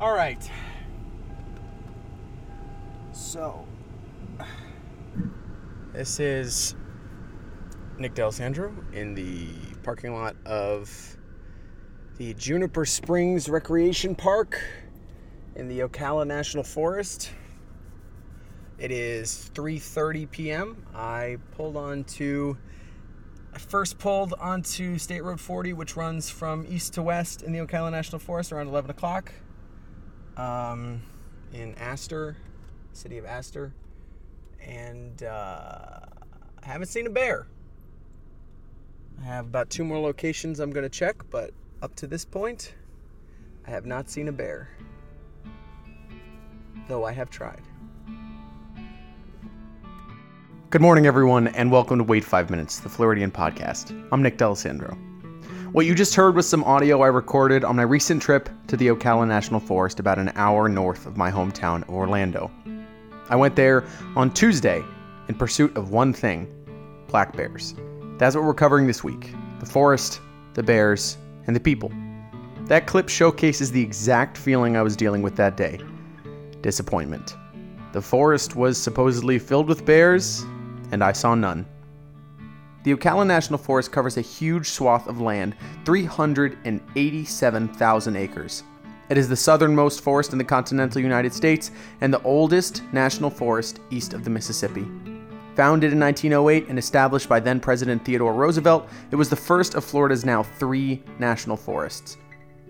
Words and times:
All 0.00 0.14
right. 0.14 0.50
So, 3.12 3.66
this 5.92 6.18
is 6.18 6.74
Nick 7.98 8.14
D'Alessandro 8.14 8.74
in 8.94 9.14
the 9.14 9.48
parking 9.82 10.14
lot 10.14 10.36
of 10.46 11.18
the 12.16 12.32
Juniper 12.32 12.86
Springs 12.86 13.50
Recreation 13.50 14.14
Park 14.14 14.62
in 15.54 15.68
the 15.68 15.80
Ocala 15.80 16.26
National 16.26 16.64
Forest. 16.64 17.32
It 18.78 18.90
is 18.90 19.50
3:30 19.54 20.30
p.m. 20.30 20.86
I 20.94 21.36
pulled 21.50 21.76
onto 21.76 22.56
I 23.52 23.58
first 23.58 23.98
pulled 23.98 24.32
onto 24.32 24.96
State 24.96 25.24
Road 25.24 25.40
40, 25.40 25.74
which 25.74 25.94
runs 25.94 26.30
from 26.30 26.64
east 26.66 26.94
to 26.94 27.02
west 27.02 27.42
in 27.42 27.52
the 27.52 27.58
Ocala 27.58 27.90
National 27.90 28.18
Forest 28.18 28.50
around 28.50 28.68
11 28.68 28.90
o'clock 28.90 29.30
um, 30.36 31.02
in 31.52 31.74
Astor, 31.76 32.36
city 32.92 33.18
of 33.18 33.24
Astor. 33.24 33.72
And 34.64 35.22
uh, 35.22 36.00
I 36.62 36.66
haven't 36.66 36.88
seen 36.88 37.06
a 37.06 37.10
bear. 37.10 37.46
I 39.20 39.24
have 39.24 39.46
about 39.46 39.70
two 39.70 39.84
more 39.84 39.98
locations 39.98 40.60
I'm 40.60 40.70
going 40.70 40.84
to 40.84 40.88
check, 40.88 41.16
but 41.30 41.50
up 41.82 41.94
to 41.96 42.06
this 42.06 42.24
point, 42.24 42.74
I 43.66 43.70
have 43.70 43.86
not 43.86 44.08
seen 44.08 44.28
a 44.28 44.32
bear. 44.32 44.70
Though 46.88 47.04
I 47.04 47.12
have 47.12 47.30
tried. 47.30 47.62
Good 50.70 50.82
morning, 50.82 51.06
everyone, 51.06 51.48
and 51.48 51.70
welcome 51.70 51.98
to 51.98 52.04
Wait 52.04 52.24
Five 52.24 52.48
Minutes, 52.48 52.80
the 52.80 52.88
Floridian 52.88 53.30
podcast. 53.30 53.90
I'm 54.12 54.22
Nick 54.22 54.36
D'Alessandro. 54.36 54.96
What 55.72 55.86
you 55.86 55.94
just 55.94 56.16
heard 56.16 56.34
was 56.34 56.48
some 56.48 56.64
audio 56.64 57.02
I 57.02 57.06
recorded 57.06 57.62
on 57.62 57.76
my 57.76 57.82
recent 57.82 58.20
trip 58.20 58.48
to 58.66 58.76
the 58.76 58.88
Ocala 58.88 59.28
National 59.28 59.60
Forest, 59.60 60.00
about 60.00 60.18
an 60.18 60.32
hour 60.34 60.68
north 60.68 61.06
of 61.06 61.16
my 61.16 61.30
hometown 61.30 61.82
of 61.82 61.90
Orlando. 61.90 62.50
I 63.28 63.36
went 63.36 63.54
there 63.54 63.84
on 64.16 64.34
Tuesday 64.34 64.82
in 65.28 65.36
pursuit 65.36 65.76
of 65.76 65.92
one 65.92 66.12
thing 66.12 66.52
black 67.06 67.36
bears. 67.36 67.76
That's 68.18 68.34
what 68.34 68.44
we're 68.44 68.52
covering 68.52 68.88
this 68.88 69.04
week 69.04 69.32
the 69.60 69.66
forest, 69.66 70.20
the 70.54 70.62
bears, 70.64 71.18
and 71.46 71.54
the 71.54 71.60
people. 71.60 71.92
That 72.64 72.88
clip 72.88 73.08
showcases 73.08 73.70
the 73.70 73.80
exact 73.80 74.36
feeling 74.36 74.76
I 74.76 74.82
was 74.82 74.96
dealing 74.96 75.22
with 75.22 75.36
that 75.36 75.56
day 75.56 75.78
disappointment. 76.62 77.36
The 77.92 78.02
forest 78.02 78.56
was 78.56 78.76
supposedly 78.76 79.38
filled 79.38 79.68
with 79.68 79.86
bears, 79.86 80.42
and 80.90 81.04
I 81.04 81.12
saw 81.12 81.36
none. 81.36 81.64
The 82.82 82.94
Ocala 82.94 83.26
National 83.26 83.58
Forest 83.58 83.92
covers 83.92 84.16
a 84.16 84.22
huge 84.22 84.70
swath 84.70 85.06
of 85.06 85.20
land, 85.20 85.54
387,000 85.84 88.16
acres. 88.16 88.62
It 89.10 89.18
is 89.18 89.28
the 89.28 89.36
southernmost 89.36 90.00
forest 90.00 90.32
in 90.32 90.38
the 90.38 90.44
continental 90.44 91.02
United 91.02 91.34
States 91.34 91.72
and 92.00 92.14
the 92.14 92.22
oldest 92.22 92.82
national 92.92 93.28
forest 93.28 93.80
east 93.90 94.14
of 94.14 94.24
the 94.24 94.30
Mississippi. 94.30 94.86
Founded 95.56 95.92
in 95.92 96.00
1908 96.00 96.68
and 96.68 96.78
established 96.78 97.28
by 97.28 97.38
then 97.38 97.60
President 97.60 98.02
Theodore 98.04 98.32
Roosevelt, 98.32 98.88
it 99.10 99.16
was 99.16 99.28
the 99.28 99.36
first 99.36 99.74
of 99.74 99.84
Florida's 99.84 100.24
now 100.24 100.42
three 100.42 101.02
national 101.18 101.58
forests. 101.58 102.16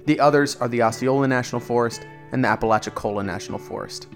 The 0.06 0.18
others 0.18 0.56
are 0.56 0.68
the 0.68 0.82
Osceola 0.82 1.28
National 1.28 1.60
Forest 1.60 2.04
and 2.32 2.42
the 2.42 2.48
Apalachicola 2.48 3.22
National 3.22 3.58
Forest. 3.58 4.08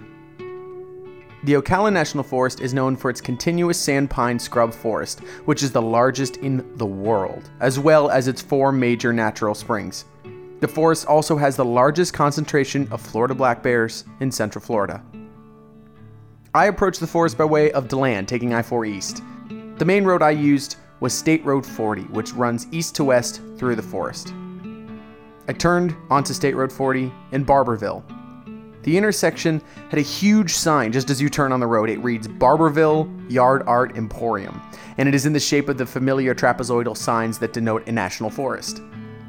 The 1.45 1.53
Ocala 1.53 1.93
National 1.93 2.23
Forest 2.23 2.59
is 2.59 2.73
known 2.73 2.95
for 2.95 3.11
its 3.11 3.21
continuous 3.21 3.79
sand 3.79 4.09
pine 4.09 4.39
scrub 4.39 4.73
forest, 4.73 5.19
which 5.45 5.61
is 5.61 5.71
the 5.71 5.81
largest 5.81 6.37
in 6.37 6.75
the 6.77 6.87
world, 6.87 7.51
as 7.59 7.77
well 7.77 8.09
as 8.09 8.27
its 8.27 8.41
four 8.41 8.71
major 8.71 9.13
natural 9.13 9.53
springs. 9.53 10.05
The 10.59 10.67
forest 10.67 11.05
also 11.05 11.37
has 11.37 11.55
the 11.55 11.63
largest 11.63 12.15
concentration 12.15 12.87
of 12.89 12.99
Florida 12.99 13.35
black 13.35 13.61
bears 13.61 14.05
in 14.21 14.31
central 14.31 14.65
Florida. 14.65 15.03
I 16.55 16.65
approached 16.65 16.99
the 16.99 17.05
forest 17.05 17.37
by 17.37 17.45
way 17.45 17.71
of 17.73 17.89
DeLand, 17.89 18.27
taking 18.27 18.51
I 18.55 18.63
4 18.63 18.83
east. 18.85 19.21
The 19.77 19.85
main 19.85 20.03
road 20.03 20.23
I 20.23 20.31
used 20.31 20.77
was 20.99 21.13
State 21.13 21.45
Road 21.45 21.63
40, 21.63 22.05
which 22.05 22.33
runs 22.33 22.65
east 22.71 22.95
to 22.95 23.03
west 23.03 23.39
through 23.59 23.75
the 23.75 23.83
forest. 23.83 24.33
I 25.47 25.53
turned 25.53 25.95
onto 26.09 26.33
State 26.33 26.55
Road 26.55 26.71
40 26.71 27.13
in 27.33 27.43
Barberville, 27.43 28.03
the 28.85 28.95
intersection 28.95 29.63
had 29.89 29.97
a 29.97 30.03
huge 30.03 30.51
sign 30.51 30.91
just 30.91 31.09
as 31.09 31.19
you 31.19 31.27
turn 31.27 31.51
on 31.51 31.59
the 31.59 31.65
road. 31.65 31.89
It 31.89 31.97
reads 32.03 32.27
Barberville 32.27 33.09
Yard 33.31 33.63
Art 33.65 33.97
Emporium, 33.97 34.61
and 34.99 35.09
it 35.09 35.15
is 35.15 35.25
in 35.25 35.33
the 35.33 35.39
shape 35.39 35.69
of 35.69 35.79
the 35.79 35.87
familiar 35.87 36.35
trapezoidal 36.35 36.95
signs 36.95 37.39
that 37.39 37.51
denote 37.51 37.87
a 37.87 37.91
national 37.91 38.29
forest. 38.29 38.83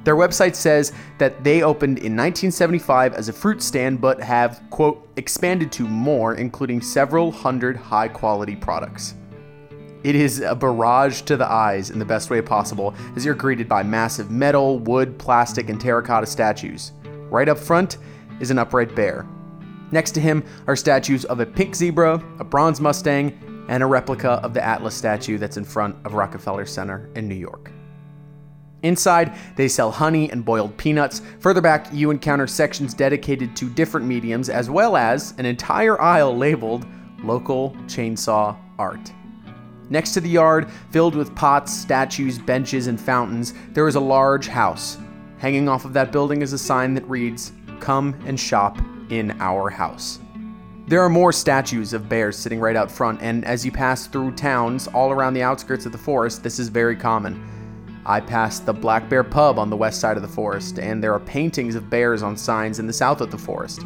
Their 0.04 0.14
website 0.14 0.54
says 0.54 0.92
that 1.16 1.42
they 1.42 1.62
opened 1.62 1.98
in 1.98 2.14
1975 2.14 3.14
as 3.14 3.30
a 3.30 3.32
fruit 3.32 3.62
stand 3.62 3.98
but 3.98 4.20
have, 4.20 4.62
quote, 4.68 5.08
expanded 5.16 5.72
to 5.72 5.88
more, 5.88 6.34
including 6.34 6.82
several 6.82 7.32
hundred 7.32 7.78
high 7.78 8.08
quality 8.08 8.56
products. 8.56 9.14
It 10.04 10.14
is 10.14 10.40
a 10.40 10.54
barrage 10.54 11.22
to 11.22 11.38
the 11.38 11.50
eyes 11.50 11.88
in 11.88 11.98
the 11.98 12.04
best 12.04 12.28
way 12.28 12.42
possible 12.42 12.94
as 13.16 13.24
you're 13.24 13.34
greeted 13.34 13.70
by 13.70 13.82
massive 13.82 14.30
metal, 14.30 14.80
wood, 14.80 15.18
plastic, 15.18 15.70
and 15.70 15.80
terracotta 15.80 16.26
statues. 16.26 16.92
Right 17.30 17.48
up 17.48 17.58
front 17.58 17.96
is 18.38 18.50
an 18.50 18.58
upright 18.58 18.94
bear, 18.94 19.26
Next 19.92 20.12
to 20.12 20.20
him 20.20 20.44
are 20.66 20.76
statues 20.76 21.24
of 21.26 21.40
a 21.40 21.46
pink 21.46 21.74
zebra, 21.74 22.22
a 22.38 22.44
bronze 22.44 22.80
Mustang, 22.80 23.66
and 23.68 23.82
a 23.82 23.86
replica 23.86 24.32
of 24.42 24.54
the 24.54 24.64
Atlas 24.64 24.94
statue 24.94 25.38
that's 25.38 25.56
in 25.56 25.64
front 25.64 25.96
of 26.04 26.14
Rockefeller 26.14 26.66
Center 26.66 27.08
in 27.14 27.28
New 27.28 27.34
York. 27.34 27.70
Inside, 28.82 29.36
they 29.56 29.68
sell 29.68 29.90
honey 29.90 30.30
and 30.30 30.44
boiled 30.44 30.76
peanuts. 30.76 31.22
Further 31.40 31.60
back, 31.60 31.88
you 31.92 32.10
encounter 32.10 32.46
sections 32.46 32.94
dedicated 32.94 33.56
to 33.56 33.68
different 33.70 34.06
mediums, 34.06 34.48
as 34.48 34.70
well 34.70 34.96
as 34.96 35.34
an 35.38 35.46
entire 35.46 36.00
aisle 36.00 36.36
labeled 36.36 36.86
Local 37.22 37.70
Chainsaw 37.86 38.56
Art. 38.78 39.12
Next 39.88 40.12
to 40.12 40.20
the 40.20 40.28
yard, 40.28 40.70
filled 40.90 41.14
with 41.14 41.34
pots, 41.34 41.72
statues, 41.72 42.38
benches, 42.38 42.86
and 42.86 43.00
fountains, 43.00 43.54
there 43.70 43.88
is 43.88 43.94
a 43.94 44.00
large 44.00 44.48
house. 44.48 44.98
Hanging 45.38 45.68
off 45.68 45.84
of 45.84 45.92
that 45.92 46.12
building 46.12 46.42
is 46.42 46.52
a 46.52 46.58
sign 46.58 46.94
that 46.94 47.08
reads, 47.08 47.52
Come 47.80 48.18
and 48.26 48.38
shop 48.38 48.78
in 49.10 49.36
our 49.40 49.70
house. 49.70 50.18
There 50.88 51.00
are 51.00 51.08
more 51.08 51.32
statues 51.32 51.92
of 51.92 52.08
bears 52.08 52.36
sitting 52.36 52.60
right 52.60 52.76
out 52.76 52.90
front, 52.90 53.20
and 53.20 53.44
as 53.44 53.64
you 53.64 53.72
pass 53.72 54.06
through 54.06 54.32
towns 54.32 54.86
all 54.86 55.10
around 55.10 55.34
the 55.34 55.42
outskirts 55.42 55.84
of 55.84 55.92
the 55.92 55.98
forest, 55.98 56.42
this 56.42 56.58
is 56.58 56.68
very 56.68 56.94
common. 56.94 57.42
I 58.06 58.20
passed 58.20 58.66
the 58.66 58.72
Black 58.72 59.08
Bear 59.08 59.24
Pub 59.24 59.58
on 59.58 59.68
the 59.68 59.76
west 59.76 60.00
side 60.00 60.16
of 60.16 60.22
the 60.22 60.28
forest, 60.28 60.78
and 60.78 61.02
there 61.02 61.12
are 61.12 61.18
paintings 61.18 61.74
of 61.74 61.90
bears 61.90 62.22
on 62.22 62.36
signs 62.36 62.78
in 62.78 62.86
the 62.86 62.92
south 62.92 63.20
of 63.20 63.32
the 63.32 63.38
forest. 63.38 63.82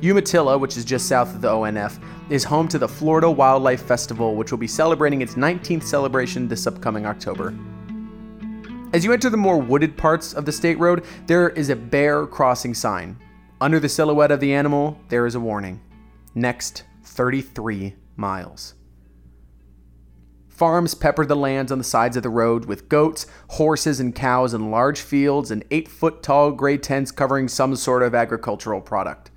Umatilla, 0.00 0.56
which 0.56 0.78
is 0.78 0.84
just 0.86 1.06
south 1.06 1.34
of 1.34 1.42
the 1.42 1.48
ONF, 1.48 2.02
is 2.30 2.42
home 2.42 2.68
to 2.68 2.78
the 2.78 2.88
Florida 2.88 3.30
Wildlife 3.30 3.82
Festival, 3.82 4.34
which 4.34 4.50
will 4.50 4.58
be 4.58 4.66
celebrating 4.66 5.20
its 5.20 5.34
19th 5.34 5.82
celebration 5.82 6.48
this 6.48 6.66
upcoming 6.66 7.04
October. 7.04 7.54
As 8.94 9.04
you 9.04 9.12
enter 9.12 9.28
the 9.28 9.36
more 9.36 9.58
wooded 9.58 9.94
parts 9.96 10.32
of 10.32 10.46
the 10.46 10.52
state 10.52 10.78
road, 10.78 11.04
there 11.26 11.50
is 11.50 11.68
a 11.68 11.76
bear 11.76 12.26
crossing 12.26 12.72
sign. 12.72 13.18
Under 13.62 13.78
the 13.78 13.90
silhouette 13.90 14.30
of 14.30 14.40
the 14.40 14.54
animal, 14.54 14.98
there 15.10 15.26
is 15.26 15.34
a 15.34 15.40
warning. 15.40 15.82
Next 16.34 16.84
33 17.04 17.94
miles. 18.16 18.72
Farms 20.48 20.94
pepper 20.94 21.26
the 21.26 21.36
lands 21.36 21.70
on 21.70 21.76
the 21.76 21.84
sides 21.84 22.16
of 22.16 22.22
the 22.22 22.30
road 22.30 22.64
with 22.64 22.88
goats, 22.88 23.26
horses, 23.50 24.00
and 24.00 24.14
cows 24.14 24.54
in 24.54 24.70
large 24.70 25.02
fields 25.02 25.50
and 25.50 25.62
eight 25.70 25.88
foot 25.88 26.22
tall 26.22 26.52
gray 26.52 26.78
tents 26.78 27.10
covering 27.10 27.48
some 27.48 27.76
sort 27.76 28.02
of 28.02 28.14
agricultural 28.14 28.80
product. 28.80 29.30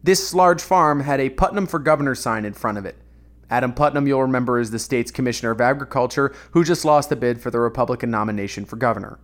This 0.00 0.32
large 0.32 0.62
farm 0.62 1.00
had 1.00 1.18
a 1.18 1.30
Putnam 1.30 1.66
for 1.66 1.80
Governor 1.80 2.14
sign 2.14 2.44
in 2.44 2.52
front 2.52 2.78
of 2.78 2.86
it. 2.86 2.98
Adam 3.50 3.72
Putnam, 3.72 4.06
you'll 4.06 4.22
remember, 4.22 4.60
is 4.60 4.70
the 4.70 4.78
state's 4.78 5.10
Commissioner 5.10 5.50
of 5.50 5.60
Agriculture 5.60 6.32
who 6.52 6.62
just 6.62 6.84
lost 6.84 7.08
the 7.08 7.16
bid 7.16 7.40
for 7.40 7.50
the 7.50 7.58
Republican 7.58 8.12
nomination 8.12 8.64
for 8.64 8.76
governor. 8.76 9.18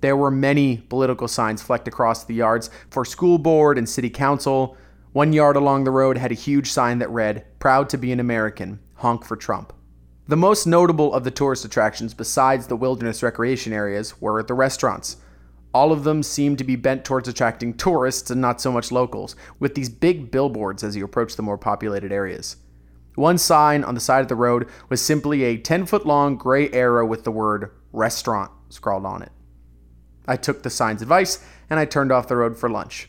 There 0.00 0.16
were 0.16 0.30
many 0.30 0.76
political 0.76 1.26
signs 1.26 1.62
flecked 1.62 1.88
across 1.88 2.24
the 2.24 2.34
yards 2.34 2.70
for 2.90 3.04
school 3.04 3.38
board 3.38 3.78
and 3.78 3.88
city 3.88 4.10
council. 4.10 4.76
One 5.12 5.32
yard 5.32 5.56
along 5.56 5.84
the 5.84 5.90
road 5.90 6.16
had 6.16 6.30
a 6.30 6.36
huge 6.36 6.70
sign 6.70 6.98
that 7.00 7.10
read, 7.10 7.44
Proud 7.58 7.88
to 7.90 7.98
be 7.98 8.12
an 8.12 8.20
American, 8.20 8.78
honk 8.94 9.24
for 9.24 9.36
Trump. 9.36 9.72
The 10.28 10.36
most 10.36 10.66
notable 10.66 11.14
of 11.14 11.24
the 11.24 11.30
tourist 11.30 11.64
attractions, 11.64 12.14
besides 12.14 12.66
the 12.66 12.76
wilderness 12.76 13.22
recreation 13.22 13.72
areas, 13.72 14.20
were 14.20 14.42
the 14.42 14.54
restaurants. 14.54 15.16
All 15.74 15.90
of 15.90 16.04
them 16.04 16.22
seemed 16.22 16.58
to 16.58 16.64
be 16.64 16.76
bent 16.76 17.04
towards 17.04 17.28
attracting 17.28 17.74
tourists 17.74 18.30
and 18.30 18.40
not 18.40 18.60
so 18.60 18.70
much 18.70 18.92
locals, 18.92 19.34
with 19.58 19.74
these 19.74 19.88
big 19.88 20.30
billboards 20.30 20.84
as 20.84 20.96
you 20.96 21.04
approach 21.04 21.36
the 21.36 21.42
more 21.42 21.58
populated 21.58 22.12
areas. 22.12 22.56
One 23.14 23.38
sign 23.38 23.82
on 23.82 23.94
the 23.94 24.00
side 24.00 24.20
of 24.20 24.28
the 24.28 24.36
road 24.36 24.68
was 24.88 25.00
simply 25.00 25.42
a 25.42 25.56
10 25.56 25.86
foot 25.86 26.06
long 26.06 26.36
gray 26.36 26.70
arrow 26.70 27.04
with 27.04 27.24
the 27.24 27.32
word 27.32 27.72
restaurant 27.92 28.50
scrawled 28.68 29.04
on 29.04 29.22
it. 29.22 29.32
I 30.28 30.36
took 30.36 30.62
the 30.62 30.70
sign's 30.70 31.02
advice 31.02 31.42
and 31.68 31.80
I 31.80 31.86
turned 31.86 32.12
off 32.12 32.28
the 32.28 32.36
road 32.36 32.56
for 32.56 32.68
lunch. 32.68 33.08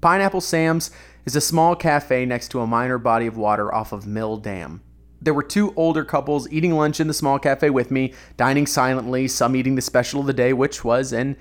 Pineapple 0.00 0.40
Sam's 0.40 0.90
is 1.26 1.36
a 1.36 1.40
small 1.40 1.76
cafe 1.76 2.24
next 2.24 2.48
to 2.48 2.60
a 2.60 2.66
minor 2.66 2.96
body 2.96 3.26
of 3.26 3.36
water 3.36 3.74
off 3.74 3.92
of 3.92 4.06
Mill 4.06 4.38
Dam. 4.38 4.82
There 5.20 5.34
were 5.34 5.42
two 5.42 5.74
older 5.76 6.04
couples 6.04 6.50
eating 6.50 6.74
lunch 6.74 6.98
in 6.98 7.06
the 7.06 7.12
small 7.12 7.38
cafe 7.38 7.68
with 7.68 7.90
me, 7.90 8.14
dining 8.38 8.66
silently, 8.66 9.28
some 9.28 9.54
eating 9.54 9.74
the 9.74 9.82
special 9.82 10.20
of 10.20 10.26
the 10.26 10.32
day, 10.32 10.54
which 10.54 10.82
was 10.82 11.12
an 11.12 11.36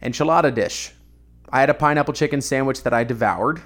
enchilada 0.00 0.54
dish. 0.54 0.92
I 1.50 1.60
had 1.60 1.70
a 1.70 1.74
pineapple 1.74 2.14
chicken 2.14 2.40
sandwich 2.40 2.84
that 2.84 2.94
I 2.94 3.02
devoured. 3.02 3.60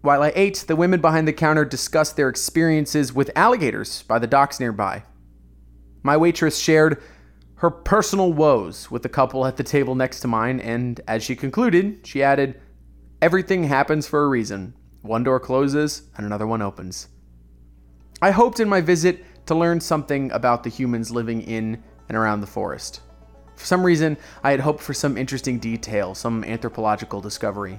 While 0.00 0.24
I 0.24 0.32
ate, 0.34 0.64
the 0.66 0.74
women 0.74 1.00
behind 1.00 1.28
the 1.28 1.32
counter 1.32 1.64
discussed 1.64 2.16
their 2.16 2.28
experiences 2.28 3.12
with 3.12 3.30
alligators 3.36 4.02
by 4.02 4.18
the 4.18 4.26
docks 4.26 4.58
nearby. 4.58 5.04
My 6.02 6.16
waitress 6.16 6.58
shared 6.58 7.00
her 7.62 7.70
personal 7.70 8.32
woes 8.32 8.90
with 8.90 9.04
the 9.04 9.08
couple 9.08 9.46
at 9.46 9.56
the 9.56 9.62
table 9.62 9.94
next 9.94 10.18
to 10.18 10.26
mine, 10.26 10.58
and 10.58 11.00
as 11.06 11.22
she 11.22 11.36
concluded, 11.36 12.04
she 12.04 12.20
added, 12.20 12.60
Everything 13.22 13.62
happens 13.62 14.04
for 14.04 14.24
a 14.24 14.28
reason. 14.28 14.74
One 15.02 15.22
door 15.22 15.38
closes 15.38 16.02
and 16.16 16.26
another 16.26 16.44
one 16.44 16.60
opens. 16.60 17.06
I 18.20 18.32
hoped 18.32 18.58
in 18.58 18.68
my 18.68 18.80
visit 18.80 19.24
to 19.46 19.54
learn 19.54 19.78
something 19.80 20.32
about 20.32 20.64
the 20.64 20.70
humans 20.70 21.12
living 21.12 21.40
in 21.40 21.80
and 22.08 22.18
around 22.18 22.40
the 22.40 22.48
forest. 22.48 23.00
For 23.54 23.64
some 23.64 23.86
reason, 23.86 24.16
I 24.42 24.50
had 24.50 24.58
hoped 24.58 24.82
for 24.82 24.92
some 24.92 25.16
interesting 25.16 25.60
detail, 25.60 26.16
some 26.16 26.42
anthropological 26.42 27.20
discovery. 27.20 27.78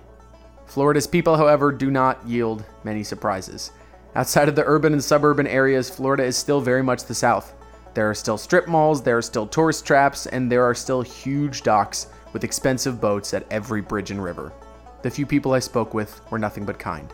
Florida's 0.65 1.07
people, 1.07 1.35
however, 1.35 1.73
do 1.73 1.91
not 1.91 2.25
yield 2.25 2.63
many 2.85 3.03
surprises. 3.03 3.71
Outside 4.15 4.47
of 4.47 4.55
the 4.55 4.63
urban 4.65 4.93
and 4.93 5.03
suburban 5.03 5.45
areas, 5.45 5.89
Florida 5.89 6.23
is 6.23 6.37
still 6.37 6.61
very 6.61 6.83
much 6.83 7.03
the 7.03 7.13
South. 7.13 7.53
There 7.93 8.09
are 8.09 8.15
still 8.15 8.37
strip 8.37 8.67
malls, 8.67 9.03
there 9.03 9.17
are 9.17 9.21
still 9.21 9.45
tourist 9.45 9.85
traps, 9.85 10.25
and 10.25 10.51
there 10.51 10.63
are 10.63 10.73
still 10.73 11.01
huge 11.01 11.61
docks 11.61 12.07
with 12.33 12.43
expensive 12.43 12.99
boats 12.99 13.33
at 13.33 13.45
every 13.51 13.81
bridge 13.81 14.09
and 14.09 14.23
river. 14.23 14.51
The 15.03 15.11
few 15.11 15.25
people 15.25 15.53
I 15.53 15.59
spoke 15.59 15.93
with 15.93 16.19
were 16.31 16.39
nothing 16.39 16.65
but 16.65 16.79
kind. 16.79 17.13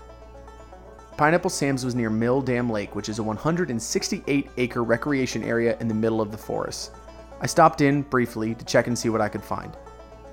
Pineapple 1.17 1.49
Sam's 1.49 1.83
was 1.83 1.95
near 1.95 2.09
Mill 2.09 2.41
Dam 2.41 2.69
Lake, 2.69 2.95
which 2.95 3.09
is 3.09 3.19
a 3.19 3.23
168 3.23 4.49
acre 4.55 4.83
recreation 4.83 5.43
area 5.43 5.75
in 5.81 5.89
the 5.89 5.93
middle 5.93 6.21
of 6.21 6.31
the 6.31 6.37
forest. 6.37 6.91
I 7.41 7.45
stopped 7.45 7.81
in 7.81 8.03
briefly 8.03 8.55
to 8.55 8.63
check 8.63 8.87
and 8.87 8.97
see 8.97 9.09
what 9.09 9.19
I 9.19 9.27
could 9.27 9.43
find. 9.43 9.75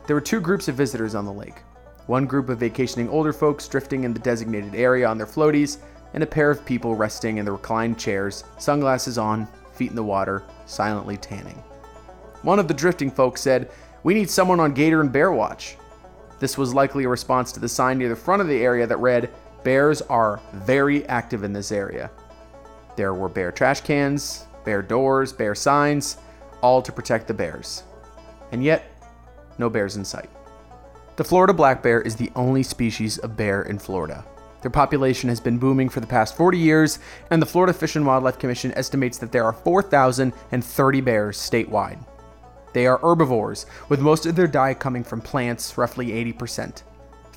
There 0.07 0.15
were 0.15 0.21
two 0.21 0.41
groups 0.41 0.69
of 0.69 0.77
visitors 0.77 1.17
on 1.17 1.25
the 1.25 1.33
lake 1.33 1.63
one 2.07 2.25
group 2.25 2.49
of 2.49 2.61
vacationing 2.61 3.09
older 3.09 3.33
folks 3.33 3.67
drifting 3.67 4.05
in 4.05 4.15
the 4.15 4.21
designated 4.21 4.77
area 4.77 5.09
on 5.09 5.19
their 5.19 5.27
floaties, 5.27 5.79
and 6.15 6.23
a 6.23 6.27
pair 6.27 6.53
of 6.53 6.65
people 6.65 6.95
resting 6.95 7.39
in 7.39 7.45
the 7.45 7.51
reclined 7.51 7.99
chairs, 7.99 8.45
sunglasses 8.59 9.19
on, 9.19 9.49
feet 9.77 9.91
in 9.91 9.97
the 9.97 10.03
water, 10.03 10.43
silently 10.67 11.17
tanning. 11.17 11.63
One 12.43 12.59
of 12.59 12.69
the 12.69 12.75
drifting 12.75 13.11
folks 13.11 13.41
said, 13.41 13.71
We 14.03 14.15
need 14.15 14.31
someone 14.31 14.61
on 14.61 14.75
gator 14.75 15.01
and 15.01 15.13
bear 15.13 15.33
watch. 15.33 15.77
This 16.39 16.59
was 16.59 16.75
likely 16.75 17.05
a 17.05 17.09
response 17.09 17.53
to 17.53 17.61
the 17.61 17.69
sign 17.69 17.99
near 17.99 18.09
the 18.09 18.17
front 18.17 18.43
of 18.43 18.49
the 18.49 18.63
area 18.63 18.87
that 18.87 18.99
read, 18.99 19.31
Bears 19.65 20.03
are 20.03 20.41
very 20.53 21.07
active 21.07 21.43
in 21.43 21.53
this 21.53 21.73
area. 21.73 22.11
There 22.97 23.15
were 23.15 23.29
bear 23.29 23.51
trash 23.51 23.81
cans, 23.81 24.47
bear 24.65 24.81
doors, 24.81 25.33
bear 25.33 25.55
signs, 25.55 26.19
all 26.63 26.83
to 26.83 26.93
protect 26.93 27.27
the 27.27 27.35
bears. 27.35 27.83
And 28.53 28.63
yet, 28.63 28.85
no 29.59 29.69
bears 29.69 29.97
in 29.97 30.05
sight. 30.05 30.31
The 31.17 31.25
Florida 31.25 31.53
black 31.53 31.83
bear 31.83 32.01
is 32.01 32.17
the 32.17 32.31
only 32.37 32.63
species 32.63 33.19
of 33.19 33.37
bear 33.37 33.63
in 33.63 33.79
Florida. 33.79 34.25
Their 34.67 34.71
population 34.73 35.29
has 35.29 35.39
been 35.39 35.59
booming 35.59 35.89
for 35.89 36.01
the 36.01 36.09
past 36.09 36.37
40 36.37 36.59
years, 36.59 36.99
and 37.31 37.41
the 37.41 37.47
Florida 37.47 37.73
Fish 37.73 37.95
and 37.95 38.05
Wildlife 38.05 38.41
Commission 38.41 38.73
estimates 38.75 39.17
that 39.19 39.31
there 39.31 39.45
are 39.45 39.53
4,030 39.53 41.01
bears 41.03 41.39
statewide. 41.39 42.05
They 42.73 42.89
are 42.89 42.99
herbivores, 42.99 43.67
with 43.89 44.01
most 44.01 44.27
of 44.27 44.35
their 44.35 44.49
diet 44.49 44.81
coming 44.81 45.05
from 45.05 45.21
plants, 45.21 45.79
roughly 45.79 46.09
80%. 46.09 46.83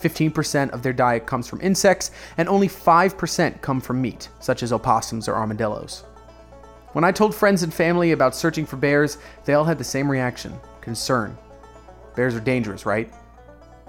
15% 0.01 0.71
of 0.71 0.81
their 0.81 0.91
diet 0.91 1.27
comes 1.27 1.47
from 1.47 1.61
insects, 1.61 2.09
and 2.39 2.49
only 2.49 2.67
5% 2.67 3.61
come 3.61 3.79
from 3.79 4.01
meat, 4.01 4.29
such 4.39 4.63
as 4.63 4.73
opossums 4.73 5.27
or 5.27 5.35
armadillos. 5.35 6.05
When 6.93 7.03
I 7.03 7.11
told 7.11 7.35
friends 7.35 7.61
and 7.61 7.71
family 7.71 8.13
about 8.13 8.33
searching 8.33 8.65
for 8.65 8.77
bears, 8.77 9.19
they 9.45 9.53
all 9.53 9.65
had 9.65 9.77
the 9.77 9.83
same 9.83 10.09
reaction 10.09 10.59
concern. 10.81 11.37
Bears 12.15 12.33
are 12.33 12.39
dangerous, 12.39 12.87
right? 12.87 13.13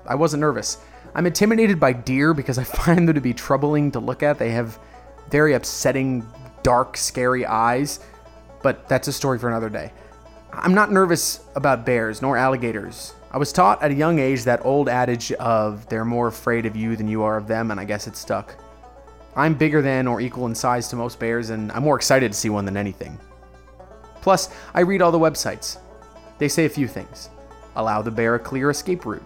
I 0.06 0.14
wasn't 0.14 0.42
nervous. 0.42 0.76
I'm 1.14 1.26
intimidated 1.26 1.80
by 1.80 1.92
deer 1.92 2.34
because 2.34 2.58
I 2.58 2.64
find 2.84 3.08
them 3.08 3.14
to 3.14 3.20
be 3.20 3.34
troubling 3.34 3.90
to 3.92 4.00
look 4.00 4.22
at. 4.22 4.38
They 4.38 4.50
have 4.50 4.78
very 5.30 5.54
upsetting, 5.54 6.26
dark, 6.62 6.96
scary 6.96 7.46
eyes, 7.46 8.00
but 8.62 8.88
that's 8.88 9.08
a 9.08 9.12
story 9.12 9.38
for 9.38 9.48
another 9.48 9.68
day. 9.68 9.92
I'm 10.52 10.74
not 10.74 10.90
nervous 10.90 11.40
about 11.54 11.86
bears 11.86 12.20
nor 12.22 12.36
alligators. 12.36 13.14
I 13.30 13.38
was 13.38 13.52
taught 13.52 13.80
at 13.82 13.92
a 13.92 13.94
young 13.94 14.18
age 14.18 14.42
that 14.44 14.64
old 14.64 14.88
adage 14.88 15.30
of 15.32 15.88
they're 15.88 16.04
more 16.04 16.26
afraid 16.26 16.66
of 16.66 16.74
you 16.74 16.96
than 16.96 17.06
you 17.06 17.22
are 17.22 17.36
of 17.36 17.46
them, 17.46 17.70
and 17.70 17.78
I 17.78 17.84
guess 17.84 18.08
it 18.08 18.16
stuck. 18.16 18.56
I'm 19.36 19.54
bigger 19.54 19.80
than 19.80 20.08
or 20.08 20.20
equal 20.20 20.46
in 20.46 20.54
size 20.54 20.88
to 20.88 20.96
most 20.96 21.20
bears, 21.20 21.50
and 21.50 21.70
I'm 21.70 21.84
more 21.84 21.94
excited 21.94 22.32
to 22.32 22.38
see 22.38 22.50
one 22.50 22.64
than 22.64 22.76
anything. 22.76 23.18
Plus, 24.20 24.50
I 24.74 24.80
read 24.80 25.00
all 25.00 25.12
the 25.12 25.18
websites. 25.18 25.78
They 26.38 26.48
say 26.48 26.64
a 26.64 26.70
few 26.70 26.88
things 26.88 27.30
allow 27.76 28.02
the 28.02 28.10
bear 28.10 28.34
a 28.34 28.38
clear 28.38 28.70
escape 28.70 29.06
route, 29.06 29.22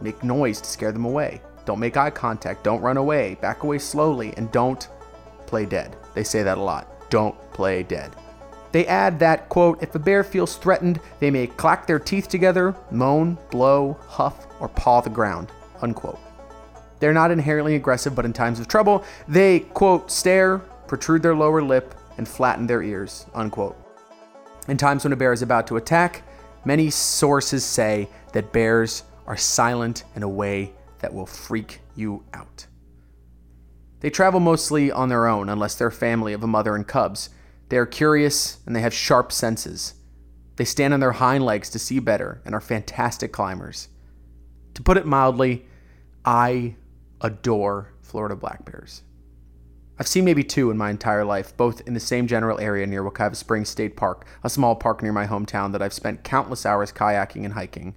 make 0.00 0.22
noise 0.24 0.60
to 0.60 0.68
scare 0.68 0.92
them 0.92 1.04
away, 1.04 1.40
don't 1.66 1.80
make 1.80 1.96
eye 1.96 2.10
contact, 2.10 2.62
don't 2.62 2.80
run 2.80 2.96
away, 2.96 3.36
back 3.40 3.64
away 3.64 3.78
slowly, 3.78 4.32
and 4.36 4.50
don't 4.52 4.88
play 5.46 5.66
dead. 5.66 5.96
They 6.14 6.24
say 6.24 6.42
that 6.44 6.58
a 6.58 6.62
lot. 6.62 7.10
Don't 7.10 7.36
play 7.52 7.82
dead. 7.82 8.14
They 8.72 8.86
add 8.86 9.18
that, 9.20 9.48
quote, 9.48 9.82
if 9.82 9.94
a 9.94 9.98
bear 9.98 10.22
feels 10.22 10.56
threatened, 10.56 11.00
they 11.18 11.30
may 11.30 11.46
clack 11.46 11.86
their 11.86 11.98
teeth 11.98 12.28
together, 12.28 12.74
moan, 12.90 13.38
blow, 13.50 13.96
huff, 14.06 14.46
or 14.60 14.68
paw 14.68 15.00
the 15.00 15.10
ground, 15.10 15.50
unquote. 15.82 16.18
They're 17.00 17.12
not 17.12 17.30
inherently 17.30 17.74
aggressive, 17.74 18.14
but 18.14 18.24
in 18.24 18.32
times 18.32 18.60
of 18.60 18.68
trouble, 18.68 19.04
they, 19.26 19.60
quote, 19.60 20.10
stare, 20.10 20.58
protrude 20.88 21.22
their 21.22 21.34
lower 21.34 21.62
lip, 21.62 21.94
and 22.16 22.28
flatten 22.28 22.66
their 22.66 22.82
ears, 22.82 23.26
unquote. 23.34 23.76
In 24.68 24.76
times 24.76 25.04
when 25.04 25.12
a 25.12 25.16
bear 25.16 25.32
is 25.32 25.42
about 25.42 25.66
to 25.68 25.76
attack, 25.76 26.22
many 26.64 26.90
sources 26.90 27.64
say 27.64 28.08
that 28.32 28.52
bears 28.52 29.02
are 29.26 29.36
silent 29.36 30.04
in 30.14 30.22
a 30.22 30.28
way 30.28 30.72
that 31.00 31.12
will 31.12 31.26
freak 31.26 31.80
you 31.94 32.24
out. 32.32 32.66
They 34.00 34.10
travel 34.10 34.40
mostly 34.40 34.90
on 34.90 35.08
their 35.08 35.26
own 35.26 35.48
unless 35.48 35.74
they're 35.74 35.88
a 35.88 35.92
family 35.92 36.32
of 36.32 36.42
a 36.42 36.46
mother 36.46 36.74
and 36.74 36.86
cubs, 36.86 37.30
they 37.68 37.78
are 37.78 37.86
curious 37.86 38.58
and 38.66 38.76
they 38.76 38.80
have 38.80 38.94
sharp 38.94 39.32
senses. 39.32 39.94
They 40.56 40.64
stand 40.64 40.94
on 40.94 41.00
their 41.00 41.12
hind 41.12 41.44
legs 41.44 41.68
to 41.70 41.78
see 41.78 41.98
better 41.98 42.40
and 42.44 42.54
are 42.54 42.60
fantastic 42.60 43.32
climbers. 43.32 43.88
To 44.74 44.82
put 44.82 44.96
it 44.96 45.06
mildly, 45.06 45.66
I 46.24 46.76
adore 47.20 47.92
Florida 48.02 48.36
black 48.36 48.64
bears. 48.64 49.02
I've 49.98 50.06
seen 50.06 50.26
maybe 50.26 50.44
two 50.44 50.70
in 50.70 50.76
my 50.76 50.90
entire 50.90 51.24
life, 51.24 51.56
both 51.56 51.80
in 51.86 51.94
the 51.94 52.00
same 52.00 52.26
general 52.26 52.60
area 52.60 52.86
near 52.86 53.02
Wekiva 53.02 53.34
Springs 53.34 53.70
State 53.70 53.96
Park, 53.96 54.26
a 54.44 54.50
small 54.50 54.76
park 54.76 55.02
near 55.02 55.12
my 55.12 55.26
hometown 55.26 55.72
that 55.72 55.80
I've 55.80 55.94
spent 55.94 56.22
countless 56.22 56.66
hours 56.66 56.92
kayaking 56.92 57.44
and 57.44 57.54
hiking. 57.54 57.94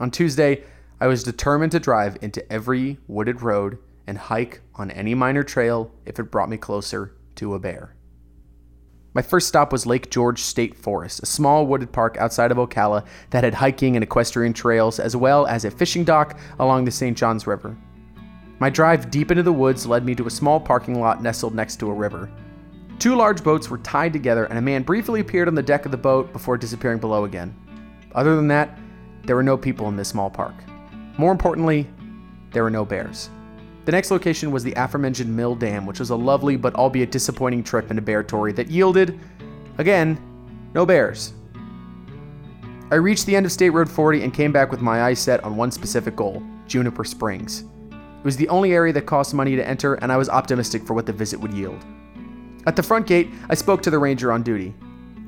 On 0.00 0.10
Tuesday, 0.10 0.64
I 0.98 1.06
was 1.08 1.22
determined 1.22 1.72
to 1.72 1.78
drive 1.78 2.16
into 2.22 2.50
every 2.50 2.98
wooded 3.06 3.42
road 3.42 3.76
and 4.06 4.16
hike 4.16 4.62
on 4.74 4.90
any 4.90 5.14
minor 5.14 5.42
trail 5.42 5.92
if 6.06 6.18
it 6.18 6.30
brought 6.30 6.48
me 6.48 6.56
closer 6.56 7.14
to 7.34 7.54
a 7.54 7.58
bear. 7.58 7.94
My 9.12 9.20
first 9.20 9.46
stop 9.46 9.72
was 9.72 9.84
Lake 9.84 10.10
George 10.10 10.40
State 10.40 10.74
Forest, 10.74 11.22
a 11.22 11.26
small 11.26 11.66
wooded 11.66 11.92
park 11.92 12.16
outside 12.16 12.50
of 12.50 12.56
Ocala 12.56 13.04
that 13.28 13.44
had 13.44 13.52
hiking 13.52 13.94
and 13.94 14.02
equestrian 14.02 14.54
trails, 14.54 14.98
as 14.98 15.16
well 15.16 15.46
as 15.46 15.66
a 15.66 15.70
fishing 15.70 16.04
dock 16.04 16.38
along 16.58 16.86
the 16.86 16.90
St. 16.90 17.16
Johns 17.16 17.46
River. 17.46 17.76
My 18.58 18.70
drive 18.70 19.10
deep 19.10 19.30
into 19.30 19.42
the 19.42 19.52
woods 19.52 19.86
led 19.86 20.06
me 20.06 20.14
to 20.14 20.26
a 20.26 20.30
small 20.30 20.58
parking 20.58 20.98
lot 20.98 21.22
nestled 21.22 21.54
next 21.54 21.76
to 21.76 21.90
a 21.90 21.94
river. 21.94 22.30
Two 22.98 23.16
large 23.16 23.44
boats 23.44 23.68
were 23.68 23.78
tied 23.78 24.14
together, 24.14 24.46
and 24.46 24.58
a 24.58 24.62
man 24.62 24.82
briefly 24.82 25.20
appeared 25.20 25.48
on 25.48 25.54
the 25.54 25.62
deck 25.62 25.84
of 25.84 25.90
the 25.90 25.98
boat 25.98 26.32
before 26.32 26.56
disappearing 26.56 27.00
below 27.00 27.24
again. 27.24 27.54
Other 28.14 28.36
than 28.36 28.48
that, 28.48 28.78
there 29.24 29.36
were 29.36 29.42
no 29.42 29.56
people 29.56 29.88
in 29.88 29.96
this 29.96 30.08
small 30.08 30.30
park. 30.30 30.54
More 31.18 31.32
importantly, 31.32 31.86
there 32.52 32.62
were 32.62 32.70
no 32.70 32.84
bears. 32.84 33.30
The 33.84 33.92
next 33.92 34.10
location 34.10 34.50
was 34.50 34.62
the 34.62 34.74
aforementioned 34.74 35.34
Mill 35.34 35.54
Dam, 35.54 35.86
which 35.86 36.00
was 36.00 36.10
a 36.10 36.16
lovely 36.16 36.56
but 36.56 36.74
albeit 36.74 37.10
disappointing 37.10 37.64
trip 37.64 37.90
into 37.90 38.02
bear 38.02 38.22
Beartory 38.22 38.54
that 38.56 38.70
yielded, 38.70 39.18
again, 39.78 40.18
no 40.74 40.84
bears. 40.84 41.32
I 42.90 42.96
reached 42.96 43.26
the 43.26 43.36
end 43.36 43.46
of 43.46 43.52
State 43.52 43.70
Road 43.70 43.88
40 43.88 44.22
and 44.22 44.34
came 44.34 44.52
back 44.52 44.70
with 44.70 44.80
my 44.80 45.04
eyes 45.04 45.18
set 45.20 45.42
on 45.44 45.56
one 45.56 45.70
specific 45.70 46.16
goal 46.16 46.42
Juniper 46.66 47.04
Springs. 47.04 47.64
It 47.90 48.24
was 48.24 48.36
the 48.36 48.48
only 48.48 48.72
area 48.72 48.92
that 48.92 49.06
cost 49.06 49.32
money 49.32 49.56
to 49.56 49.66
enter, 49.66 49.94
and 49.94 50.12
I 50.12 50.16
was 50.16 50.28
optimistic 50.28 50.84
for 50.84 50.94
what 50.94 51.06
the 51.06 51.12
visit 51.12 51.40
would 51.40 51.54
yield. 51.54 51.84
At 52.66 52.76
the 52.76 52.82
front 52.82 53.06
gate, 53.06 53.30
I 53.48 53.54
spoke 53.54 53.82
to 53.82 53.90
the 53.90 53.98
ranger 53.98 54.30
on 54.30 54.42
duty. 54.42 54.74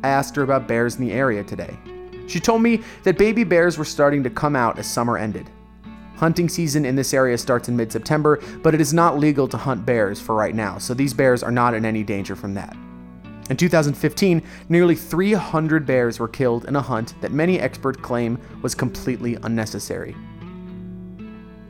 I 0.05 0.09
asked 0.09 0.37
her 0.37 0.43
about 0.43 0.69
bears 0.69 0.97
in 0.97 1.07
the 1.07 1.13
area 1.13 1.43
today. 1.43 1.79
She 2.33 2.41
told 2.41 2.63
me 2.63 2.81
that 3.03 3.19
baby 3.19 3.45
bears 3.45 3.77
were 3.77 3.85
starting 3.85 4.23
to 4.23 4.31
come 4.31 4.57
out 4.57 4.79
as 4.79 4.87
summer 4.87 5.19
ended. 5.19 5.51
Hunting 6.17 6.49
season 6.49 6.87
in 6.87 6.97
this 6.97 7.13
area 7.13 7.37
starts 7.37 7.69
in 7.69 7.77
mid 7.77 7.93
September, 7.93 8.41
but 8.63 8.75
it 8.75 8.81
is 8.81 8.95
not 8.95 9.19
legal 9.19 9.47
to 9.49 9.59
hunt 9.59 9.85
bears 9.85 10.19
for 10.19 10.35
right 10.35 10.55
now, 10.55 10.79
so 10.79 10.95
these 10.95 11.13
bears 11.13 11.43
are 11.43 11.51
not 11.51 11.75
in 11.75 11.85
any 11.85 12.03
danger 12.03 12.35
from 12.35 12.55
that. 12.55 12.75
In 13.51 13.57
2015, 13.59 14.43
nearly 14.71 14.95
300 14.95 15.85
bears 15.85 16.19
were 16.19 16.29
killed 16.29 16.65
in 16.65 16.77
a 16.77 16.81
hunt 16.81 17.21
that 17.21 17.33
many 17.33 17.61
experts 17.61 18.01
claim 18.01 18.39
was 18.63 18.75
completely 18.75 19.37
unnecessary. 19.43 20.17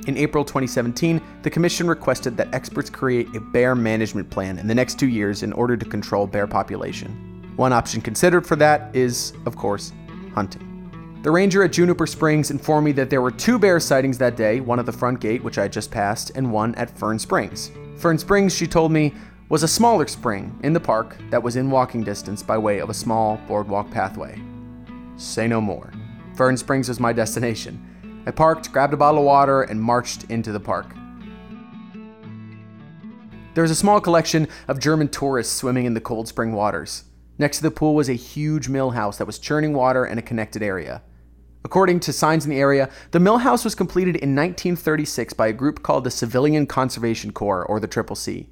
In 0.06 0.16
April 0.16 0.44
2017, 0.44 1.20
the 1.42 1.50
Commission 1.50 1.88
requested 1.88 2.36
that 2.36 2.54
experts 2.54 2.88
create 2.88 3.34
a 3.34 3.40
bear 3.40 3.74
management 3.74 4.30
plan 4.30 4.58
in 4.58 4.68
the 4.68 4.74
next 4.76 4.96
two 4.96 5.08
years 5.08 5.42
in 5.42 5.52
order 5.54 5.76
to 5.76 5.84
control 5.84 6.28
bear 6.28 6.46
population. 6.46 7.32
One 7.56 7.72
option 7.72 8.00
considered 8.00 8.46
for 8.46 8.56
that 8.56 8.94
is, 8.94 9.34
of 9.44 9.56
course, 9.56 9.92
hunting. 10.34 10.68
The 11.22 11.30
ranger 11.30 11.62
at 11.62 11.72
Juniper 11.72 12.06
Springs 12.06 12.50
informed 12.50 12.84
me 12.84 12.92
that 12.92 13.08
there 13.08 13.22
were 13.22 13.30
two 13.30 13.58
bear 13.58 13.78
sightings 13.78 14.18
that 14.18 14.36
day, 14.36 14.58
one 14.60 14.80
at 14.80 14.86
the 14.86 14.92
front 14.92 15.20
gate, 15.20 15.44
which 15.44 15.56
I 15.56 15.62
had 15.62 15.72
just 15.72 15.90
passed, 15.90 16.32
and 16.34 16.52
one 16.52 16.74
at 16.74 16.90
Fern 16.98 17.18
Springs. 17.18 17.70
Fern 17.96 18.18
Springs, 18.18 18.52
she 18.52 18.66
told 18.66 18.90
me, 18.90 19.14
was 19.48 19.62
a 19.62 19.68
smaller 19.68 20.08
spring 20.08 20.58
in 20.64 20.72
the 20.72 20.80
park 20.80 21.16
that 21.30 21.42
was 21.42 21.54
in 21.54 21.70
walking 21.70 22.02
distance 22.02 22.42
by 22.42 22.58
way 22.58 22.80
of 22.80 22.90
a 22.90 22.94
small 22.94 23.36
boardwalk 23.46 23.88
pathway. 23.90 24.40
Say 25.16 25.46
no 25.46 25.60
more. 25.60 25.92
Fern 26.34 26.56
Springs 26.56 26.88
was 26.88 26.98
my 26.98 27.12
destination. 27.22 28.22
I 28.26 28.32
parked, 28.32 28.72
grabbed 28.72 28.94
a 28.94 28.96
bottle 28.96 29.20
of 29.20 29.26
water, 29.26 29.62
and 29.62 29.80
marched 29.80 30.24
into 30.24 30.50
the 30.50 30.58
park. 30.58 30.94
There 33.54 33.62
was 33.62 33.70
a 33.70 33.76
small 33.76 34.00
collection 34.00 34.48
of 34.66 34.80
German 34.80 35.08
tourists 35.08 35.54
swimming 35.54 35.84
in 35.84 35.94
the 35.94 36.00
cold 36.00 36.26
spring 36.26 36.52
waters. 36.52 37.04
Next 37.42 37.56
to 37.56 37.64
the 37.64 37.72
pool 37.72 37.96
was 37.96 38.08
a 38.08 38.12
huge 38.12 38.68
mill 38.68 38.90
house 38.90 39.18
that 39.18 39.26
was 39.26 39.40
churning 39.40 39.72
water 39.72 40.06
in 40.06 40.16
a 40.16 40.22
connected 40.22 40.62
area. 40.62 41.02
According 41.64 41.98
to 41.98 42.12
signs 42.12 42.44
in 42.44 42.52
the 42.52 42.60
area, 42.60 42.88
the 43.10 43.18
mill 43.18 43.38
house 43.38 43.64
was 43.64 43.74
completed 43.74 44.14
in 44.14 44.36
1936 44.36 45.32
by 45.32 45.48
a 45.48 45.52
group 45.52 45.82
called 45.82 46.04
the 46.04 46.10
Civilian 46.12 46.68
Conservation 46.68 47.32
Corps, 47.32 47.64
or 47.66 47.80
the 47.80 47.88
Triple 47.88 48.14
C. 48.14 48.48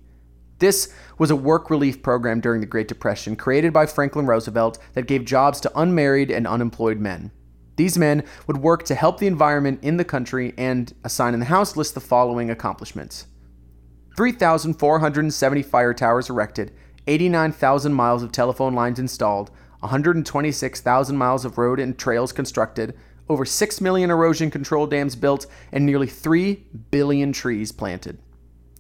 This 0.59 0.93
was 1.19 1.31
a 1.31 1.37
work 1.37 1.71
relief 1.71 2.03
program 2.03 2.41
during 2.41 2.61
the 2.61 2.67
Great 2.67 2.89
Depression 2.89 3.37
created 3.37 3.73
by 3.73 3.87
Franklin 3.87 4.27
Roosevelt 4.27 4.81
that 4.95 5.07
gave 5.07 5.25
jobs 5.25 5.61
to 5.61 5.79
unmarried 5.79 6.33
and 6.33 6.45
unemployed 6.45 6.99
men. 6.99 7.31
These 7.77 7.97
men 7.97 8.25
would 8.49 8.57
work 8.57 8.83
to 8.87 8.97
help 8.97 9.21
the 9.21 9.29
environment 9.29 9.85
in 9.85 9.99
the 9.99 10.05
country 10.05 10.53
and 10.59 10.93
a 11.05 11.09
sign 11.09 11.33
in 11.33 11.39
the 11.39 11.47
house 11.47 11.77
lists 11.77 11.95
the 11.95 12.01
following 12.01 12.51
accomplishments 12.51 13.29
3,470 14.17 15.63
fire 15.63 15.95
towers 15.95 16.29
erected, 16.29 16.73
89,000 17.11 17.93
miles 17.93 18.23
of 18.23 18.31
telephone 18.31 18.73
lines 18.73 19.01
installed, 19.01 19.51
126,000 19.81 21.17
miles 21.17 21.45
of 21.45 21.59
road 21.59 21.81
and 21.81 21.99
trails 21.99 22.33
constructed, 22.33 22.97
over 23.29 23.45
6 23.45 23.81
million 23.81 24.11
erosion 24.11 24.49
control 24.49 24.87
dams 24.87 25.17
built, 25.17 25.47
and 25.73 25.85
nearly 25.85 26.07
3 26.07 26.65
billion 26.93 27.33
trees 27.33 27.73
planted. 27.73 28.19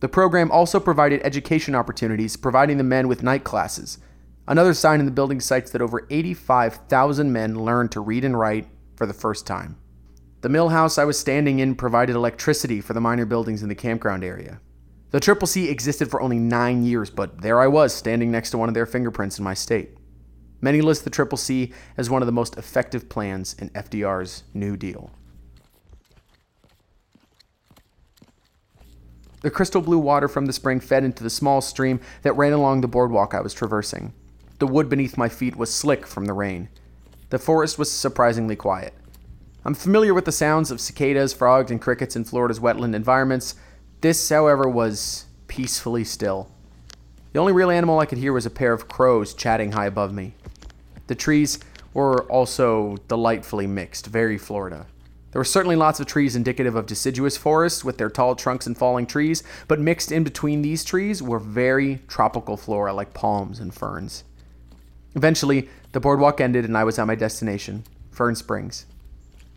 The 0.00 0.08
program 0.08 0.50
also 0.52 0.78
provided 0.78 1.20
education 1.24 1.74
opportunities, 1.74 2.36
providing 2.36 2.78
the 2.78 2.84
men 2.84 3.08
with 3.08 3.24
night 3.24 3.42
classes. 3.42 3.98
Another 4.46 4.74
sign 4.74 5.00
in 5.00 5.06
the 5.06 5.12
building 5.12 5.40
cites 5.40 5.72
that 5.72 5.82
over 5.82 6.06
85,000 6.08 7.32
men 7.32 7.64
learned 7.64 7.90
to 7.92 8.00
read 8.00 8.24
and 8.24 8.38
write 8.38 8.68
for 8.96 9.06
the 9.06 9.12
first 9.12 9.44
time. 9.44 9.76
The 10.42 10.48
mill 10.48 10.68
house 10.68 10.98
I 10.98 11.04
was 11.04 11.18
standing 11.18 11.58
in 11.58 11.74
provided 11.74 12.14
electricity 12.14 12.80
for 12.80 12.92
the 12.92 13.00
minor 13.00 13.26
buildings 13.26 13.62
in 13.62 13.68
the 13.68 13.74
campground 13.74 14.22
area. 14.22 14.60
The 15.10 15.20
Triple 15.20 15.48
C 15.48 15.68
existed 15.68 16.10
for 16.10 16.20
only 16.20 16.38
nine 16.38 16.84
years, 16.84 17.10
but 17.10 17.42
there 17.42 17.60
I 17.60 17.66
was 17.66 17.92
standing 17.92 18.30
next 18.30 18.50
to 18.50 18.58
one 18.58 18.68
of 18.68 18.74
their 18.74 18.86
fingerprints 18.86 19.38
in 19.38 19.44
my 19.44 19.54
state. 19.54 19.96
Many 20.60 20.80
list 20.80 21.04
the 21.04 21.10
Triple 21.10 21.38
C 21.38 21.72
as 21.96 22.08
one 22.08 22.22
of 22.22 22.26
the 22.26 22.32
most 22.32 22.56
effective 22.56 23.08
plans 23.08 23.54
in 23.54 23.70
FDR's 23.70 24.44
New 24.54 24.76
Deal. 24.76 25.10
The 29.42 29.50
crystal 29.50 29.80
blue 29.80 29.98
water 29.98 30.28
from 30.28 30.46
the 30.46 30.52
spring 30.52 30.80
fed 30.80 31.02
into 31.02 31.22
the 31.24 31.30
small 31.30 31.60
stream 31.62 32.00
that 32.22 32.36
ran 32.36 32.52
along 32.52 32.82
the 32.82 32.88
boardwalk 32.88 33.34
I 33.34 33.40
was 33.40 33.54
traversing. 33.54 34.12
The 34.58 34.66
wood 34.66 34.90
beneath 34.90 35.16
my 35.16 35.30
feet 35.30 35.56
was 35.56 35.72
slick 35.72 36.06
from 36.06 36.26
the 36.26 36.34
rain. 36.34 36.68
The 37.30 37.38
forest 37.38 37.78
was 37.78 37.90
surprisingly 37.90 38.54
quiet. 38.54 38.92
I'm 39.64 39.74
familiar 39.74 40.12
with 40.12 40.26
the 40.26 40.32
sounds 40.32 40.70
of 40.70 40.80
cicadas, 40.80 41.32
frogs, 41.32 41.70
and 41.70 41.80
crickets 41.80 42.16
in 42.16 42.24
Florida's 42.24 42.60
wetland 42.60 42.94
environments. 42.94 43.54
This, 44.00 44.28
however, 44.28 44.68
was 44.68 45.26
peacefully 45.46 46.04
still. 46.04 46.50
The 47.32 47.38
only 47.38 47.52
real 47.52 47.70
animal 47.70 47.98
I 47.98 48.06
could 48.06 48.18
hear 48.18 48.32
was 48.32 48.46
a 48.46 48.50
pair 48.50 48.72
of 48.72 48.88
crows 48.88 49.34
chatting 49.34 49.72
high 49.72 49.86
above 49.86 50.12
me. 50.12 50.34
The 51.06 51.14
trees 51.14 51.58
were 51.92 52.22
also 52.24 52.96
delightfully 53.08 53.66
mixed, 53.66 54.06
very 54.06 54.38
Florida. 54.38 54.86
There 55.32 55.40
were 55.40 55.44
certainly 55.44 55.76
lots 55.76 56.00
of 56.00 56.06
trees 56.06 56.34
indicative 56.34 56.74
of 56.74 56.86
deciduous 56.86 57.36
forests 57.36 57.84
with 57.84 57.98
their 57.98 58.10
tall 58.10 58.34
trunks 58.34 58.66
and 58.66 58.76
falling 58.76 59.06
trees, 59.06 59.44
but 59.68 59.78
mixed 59.78 60.10
in 60.10 60.24
between 60.24 60.62
these 60.62 60.84
trees 60.84 61.22
were 61.22 61.38
very 61.38 62.00
tropical 62.08 62.56
flora 62.56 62.92
like 62.92 63.14
palms 63.14 63.60
and 63.60 63.72
ferns. 63.72 64.24
Eventually, 65.14 65.68
the 65.92 66.00
boardwalk 66.00 66.40
ended 66.40 66.64
and 66.64 66.76
I 66.76 66.84
was 66.84 66.98
at 66.98 67.06
my 67.06 67.14
destination, 67.14 67.84
Fern 68.10 68.34
Springs. 68.34 68.86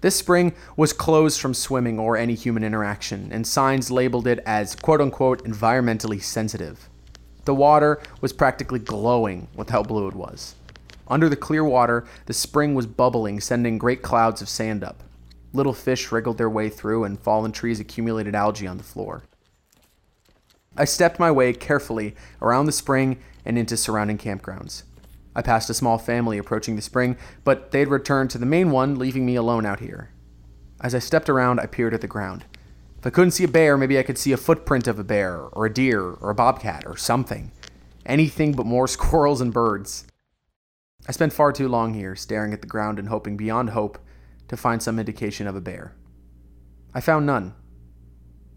This 0.03 0.17
spring 0.17 0.53
was 0.75 0.91
closed 0.91 1.39
from 1.39 1.53
swimming 1.53 1.97
or 1.97 2.17
any 2.17 2.35
human 2.35 2.65
interaction, 2.65 3.29
and 3.31 3.47
signs 3.47 3.89
labeled 3.89 4.27
it 4.27 4.39
as 4.45 4.75
quote 4.75 4.99
unquote 4.99 5.41
environmentally 5.45 6.21
sensitive. 6.21 6.89
The 7.45 7.55
water 7.55 8.01
was 8.19 8.33
practically 8.33 8.79
glowing 8.79 9.47
with 9.55 9.69
how 9.69 9.81
blue 9.81 10.09
it 10.09 10.13
was. 10.13 10.55
Under 11.07 11.29
the 11.29 11.37
clear 11.37 11.63
water, 11.63 12.05
the 12.25 12.33
spring 12.33 12.75
was 12.75 12.85
bubbling, 12.85 13.39
sending 13.39 13.77
great 13.77 14.01
clouds 14.01 14.41
of 14.41 14.49
sand 14.49 14.83
up. 14.83 15.03
Little 15.53 15.71
fish 15.71 16.11
wriggled 16.11 16.37
their 16.37 16.49
way 16.49 16.67
through, 16.67 17.05
and 17.05 17.17
fallen 17.17 17.53
trees 17.53 17.79
accumulated 17.79 18.35
algae 18.35 18.67
on 18.67 18.75
the 18.75 18.83
floor. 18.83 19.23
I 20.75 20.83
stepped 20.83 21.17
my 21.17 21.31
way 21.31 21.53
carefully 21.53 22.13
around 22.41 22.65
the 22.65 22.73
spring 22.73 23.19
and 23.45 23.57
into 23.57 23.77
surrounding 23.77 24.17
campgrounds. 24.17 24.83
I 25.35 25.41
passed 25.41 25.69
a 25.69 25.73
small 25.73 25.97
family 25.97 26.37
approaching 26.37 26.75
the 26.75 26.81
spring, 26.81 27.17
but 27.43 27.71
they 27.71 27.79
had 27.79 27.87
returned 27.87 28.29
to 28.31 28.37
the 28.37 28.45
main 28.45 28.71
one, 28.71 28.95
leaving 28.99 29.25
me 29.25 29.35
alone 29.35 29.65
out 29.65 29.79
here. 29.79 30.11
As 30.81 30.93
I 30.93 30.99
stepped 30.99 31.29
around, 31.29 31.59
I 31.59 31.65
peered 31.65 31.93
at 31.93 32.01
the 32.01 32.07
ground. 32.07 32.45
If 32.99 33.07
I 33.07 33.09
couldn't 33.09 33.31
see 33.31 33.43
a 33.43 33.49
bear, 33.49 33.77
maybe 33.77 33.97
I 33.97 34.03
could 34.03 34.17
see 34.17 34.31
a 34.31 34.37
footprint 34.37 34.87
of 34.87 34.99
a 34.99 35.03
bear, 35.03 35.37
or 35.37 35.65
a 35.65 35.73
deer, 35.73 36.01
or 36.01 36.29
a 36.29 36.35
bobcat, 36.35 36.83
or 36.85 36.95
something. 36.95 37.51
Anything 38.05 38.53
but 38.53 38.65
more 38.65 38.87
squirrels 38.89 39.41
and 39.41 39.53
birds. 39.53 40.05
I 41.07 41.11
spent 41.11 41.33
far 41.33 41.51
too 41.51 41.67
long 41.67 41.93
here, 41.93 42.15
staring 42.15 42.53
at 42.53 42.61
the 42.61 42.67
ground 42.67 42.99
and 42.99 43.09
hoping 43.09 43.35
beyond 43.35 43.71
hope 43.71 43.97
to 44.47 44.57
find 44.57 44.81
some 44.81 44.99
indication 44.99 45.47
of 45.47 45.55
a 45.55 45.61
bear. 45.61 45.95
I 46.93 47.01
found 47.01 47.25
none. 47.25 47.55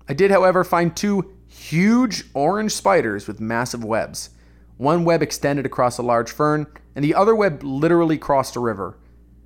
I 0.08 0.14
did, 0.14 0.30
however, 0.30 0.62
find 0.62 0.94
two 0.94 1.34
huge 1.48 2.24
orange 2.34 2.72
spiders 2.72 3.26
with 3.26 3.40
massive 3.40 3.84
webs. 3.84 4.30
One 4.76 5.04
web 5.04 5.22
extended 5.22 5.64
across 5.64 5.96
a 5.98 6.02
large 6.02 6.30
fern, 6.30 6.66
and 6.94 7.04
the 7.04 7.14
other 7.14 7.34
web 7.34 7.62
literally 7.62 8.18
crossed 8.18 8.56
a 8.56 8.60
river. 8.60 8.98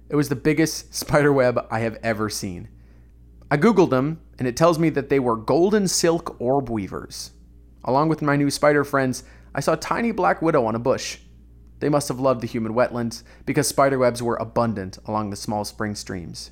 It 0.09 0.17
was 0.17 0.29
the 0.29 0.37
biggest 0.37 0.95
spider 0.95 1.33
web 1.33 1.67
I 1.71 1.81
have 1.81 1.99
ever 2.03 2.29
seen. 2.29 2.69
I 3.51 3.57
googled 3.57 3.91
them, 3.91 4.21
and 4.39 4.47
it 4.47 4.57
tells 4.57 4.79
me 4.79 4.91
that 4.91 5.09
they 5.09 5.21
were 5.21 5.37
golden 5.37 5.89
silk 5.89 6.41
orb 6.41 6.69
weavers. 6.69 7.33
Along 7.85 8.09
with 8.09 8.23
my 8.23 8.37
new 8.37 8.51
spider 8.51 8.85
friends, 8.85 9.25
I 9.55 9.61
saw 9.61 9.73
a 9.73 9.77
tiny 9.77 10.13
black 10.13 10.43
widow 10.43 10.67
on 10.67 10.75
a 10.75 10.81
bush. 10.81 11.19
They 11.81 11.89
must 11.89 12.09
have 12.09 12.21
loved 12.21 12.43
the 12.43 12.47
humid 12.47 12.73
wetlands 12.73 13.23
because 13.47 13.67
spider 13.67 13.99
webs 13.99 14.23
were 14.23 14.37
abundant 14.37 14.99
along 15.07 15.31
the 15.31 15.37
small 15.37 15.65
spring 15.65 15.95
streams. 15.95 16.51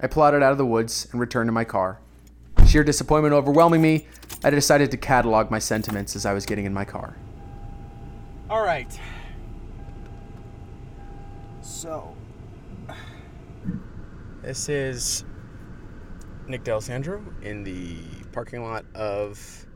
I 0.00 0.06
plodded 0.06 0.42
out 0.42 0.52
of 0.52 0.58
the 0.58 0.66
woods 0.66 1.06
and 1.12 1.20
returned 1.20 1.48
to 1.48 1.52
my 1.52 1.64
car. 1.64 2.00
Sheer 2.66 2.82
disappointment 2.82 3.34
overwhelming 3.34 3.82
me, 3.82 4.06
I 4.42 4.50
decided 4.50 4.90
to 4.90 4.96
catalog 4.96 5.50
my 5.50 5.58
sentiments 5.58 6.16
as 6.16 6.24
I 6.24 6.32
was 6.32 6.46
getting 6.46 6.64
in 6.64 6.74
my 6.74 6.84
car. 6.84 7.16
All 8.52 8.62
right. 8.62 9.00
So, 11.62 12.14
this 14.42 14.68
is 14.68 15.24
Nick 16.46 16.62
D'Alessandro 16.62 17.24
in 17.40 17.64
the 17.64 17.96
parking 18.30 18.62
lot 18.62 18.84
of 18.94 19.66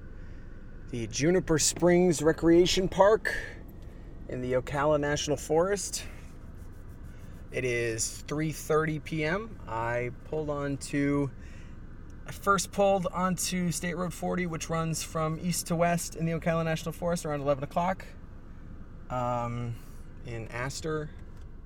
the 0.91 1.07
Juniper 1.07 1.59
Springs 1.59 2.21
Recreation 2.21 2.87
Park 2.87 3.35
in 4.29 4.43
the 4.43 4.53
Ocala 4.53 5.01
National 5.01 5.39
Forest. 5.39 6.05
It 7.53 7.65
is 7.65 8.25
3:30 8.29 9.03
p.m. 9.03 9.59
I 9.67 10.11
pulled 10.29 10.51
onto 10.51 11.31
I 12.27 12.33
first 12.33 12.73
pulled 12.73 13.07
onto 13.07 13.71
State 13.71 13.97
Road 13.97 14.13
40, 14.13 14.45
which 14.45 14.69
runs 14.69 15.03
from 15.03 15.39
east 15.41 15.69
to 15.69 15.77
west 15.77 16.15
in 16.15 16.27
the 16.27 16.33
Ocala 16.33 16.67
National 16.67 16.93
Forest 16.93 17.25
around 17.25 17.41
11 17.41 17.65
o'clock 17.65 18.05
um, 19.11 19.75
in 20.27 20.49
Astor, 20.49 21.11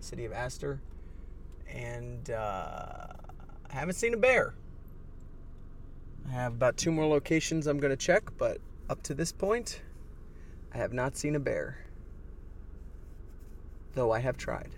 city 0.01 0.25
of 0.25 0.33
Astor. 0.33 0.81
And 1.69 2.31
uh, 2.31 3.07
I 3.69 3.73
haven't 3.73 3.95
seen 3.95 4.15
a 4.15 4.17
bear. 4.17 4.55
I 6.29 6.33
have 6.33 6.53
about 6.53 6.77
two 6.77 6.91
more 6.91 7.07
locations 7.07 7.67
I'm 7.67 7.79
going 7.79 7.93
to 7.93 7.97
check, 7.97 8.25
but 8.39 8.59
up 8.89 9.03
to 9.05 9.15
this 9.15 9.33
point, 9.33 9.81
I 10.75 10.79
have 10.79 10.93
not 10.93 11.17
seen 11.17 11.37
a 11.37 11.41
bear 11.41 11.79
though 13.95 14.13
I 14.13 14.21
have 14.21 14.37
tried. 14.37 14.71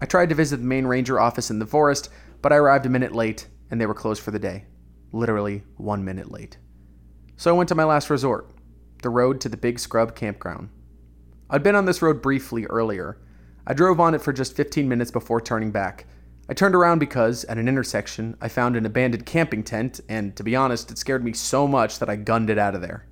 I 0.00 0.06
tried 0.06 0.28
to 0.30 0.34
visit 0.34 0.58
the 0.58 0.64
main 0.64 0.86
ranger 0.86 1.20
office 1.20 1.50
in 1.50 1.58
the 1.58 1.66
forest, 1.66 2.10
but 2.40 2.52
I 2.52 2.56
arrived 2.56 2.86
a 2.86 2.90
minute 2.90 3.14
late 3.14 3.48
and 3.70 3.80
they 3.80 3.86
were 3.86 3.94
closed 3.94 4.22
for 4.22 4.30
the 4.30 4.38
day. 4.38 4.64
Literally 5.12 5.62
one 5.76 6.04
minute 6.04 6.30
late. 6.30 6.58
So 7.36 7.54
I 7.54 7.56
went 7.56 7.68
to 7.68 7.74
my 7.74 7.84
last 7.84 8.10
resort, 8.10 8.50
the 9.02 9.10
road 9.10 9.40
to 9.42 9.48
the 9.48 9.56
Big 9.56 9.78
Scrub 9.78 10.14
campground. 10.14 10.70
I'd 11.52 11.62
been 11.62 11.74
on 11.74 11.84
this 11.84 12.00
road 12.00 12.22
briefly 12.22 12.64
earlier. 12.64 13.18
I 13.66 13.74
drove 13.74 14.00
on 14.00 14.14
it 14.14 14.22
for 14.22 14.32
just 14.32 14.56
15 14.56 14.88
minutes 14.88 15.10
before 15.10 15.38
turning 15.38 15.70
back. 15.70 16.06
I 16.48 16.54
turned 16.54 16.74
around 16.74 16.98
because, 16.98 17.44
at 17.44 17.58
an 17.58 17.68
intersection, 17.68 18.38
I 18.40 18.48
found 18.48 18.74
an 18.74 18.86
abandoned 18.86 19.26
camping 19.26 19.62
tent, 19.62 20.00
and 20.08 20.34
to 20.36 20.42
be 20.42 20.56
honest, 20.56 20.90
it 20.90 20.96
scared 20.96 21.22
me 21.22 21.34
so 21.34 21.68
much 21.68 21.98
that 21.98 22.08
I 22.08 22.16
gunned 22.16 22.48
it 22.48 22.56
out 22.56 22.74
of 22.74 22.80
there. 22.80 23.06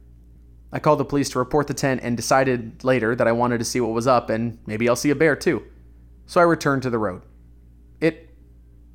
I 0.73 0.79
called 0.79 1.01
the 1.01 1.05
police 1.05 1.29
to 1.31 1.39
report 1.39 1.67
the 1.67 1.75
tent 1.75 2.01
and 2.03 2.17
decided 2.17 2.83
later 2.83 3.15
that 3.15 3.29
I 3.29 3.33
wanted 3.33 3.59
to 3.59 3.65
see 3.65 3.79
what 3.79 3.93
was 3.93 4.07
up 4.07 4.31
and 4.31 4.59
maybe 4.65 4.89
I'll 4.89 4.97
see 4.97 5.11
a 5.11 5.15
bear 5.15 5.37
too. 5.37 5.63
So 6.25 6.41
I 6.41 6.45
returned 6.45 6.83
to 6.85 6.91
the 6.91 6.99
road. 6.99 7.23
It 8.01 8.31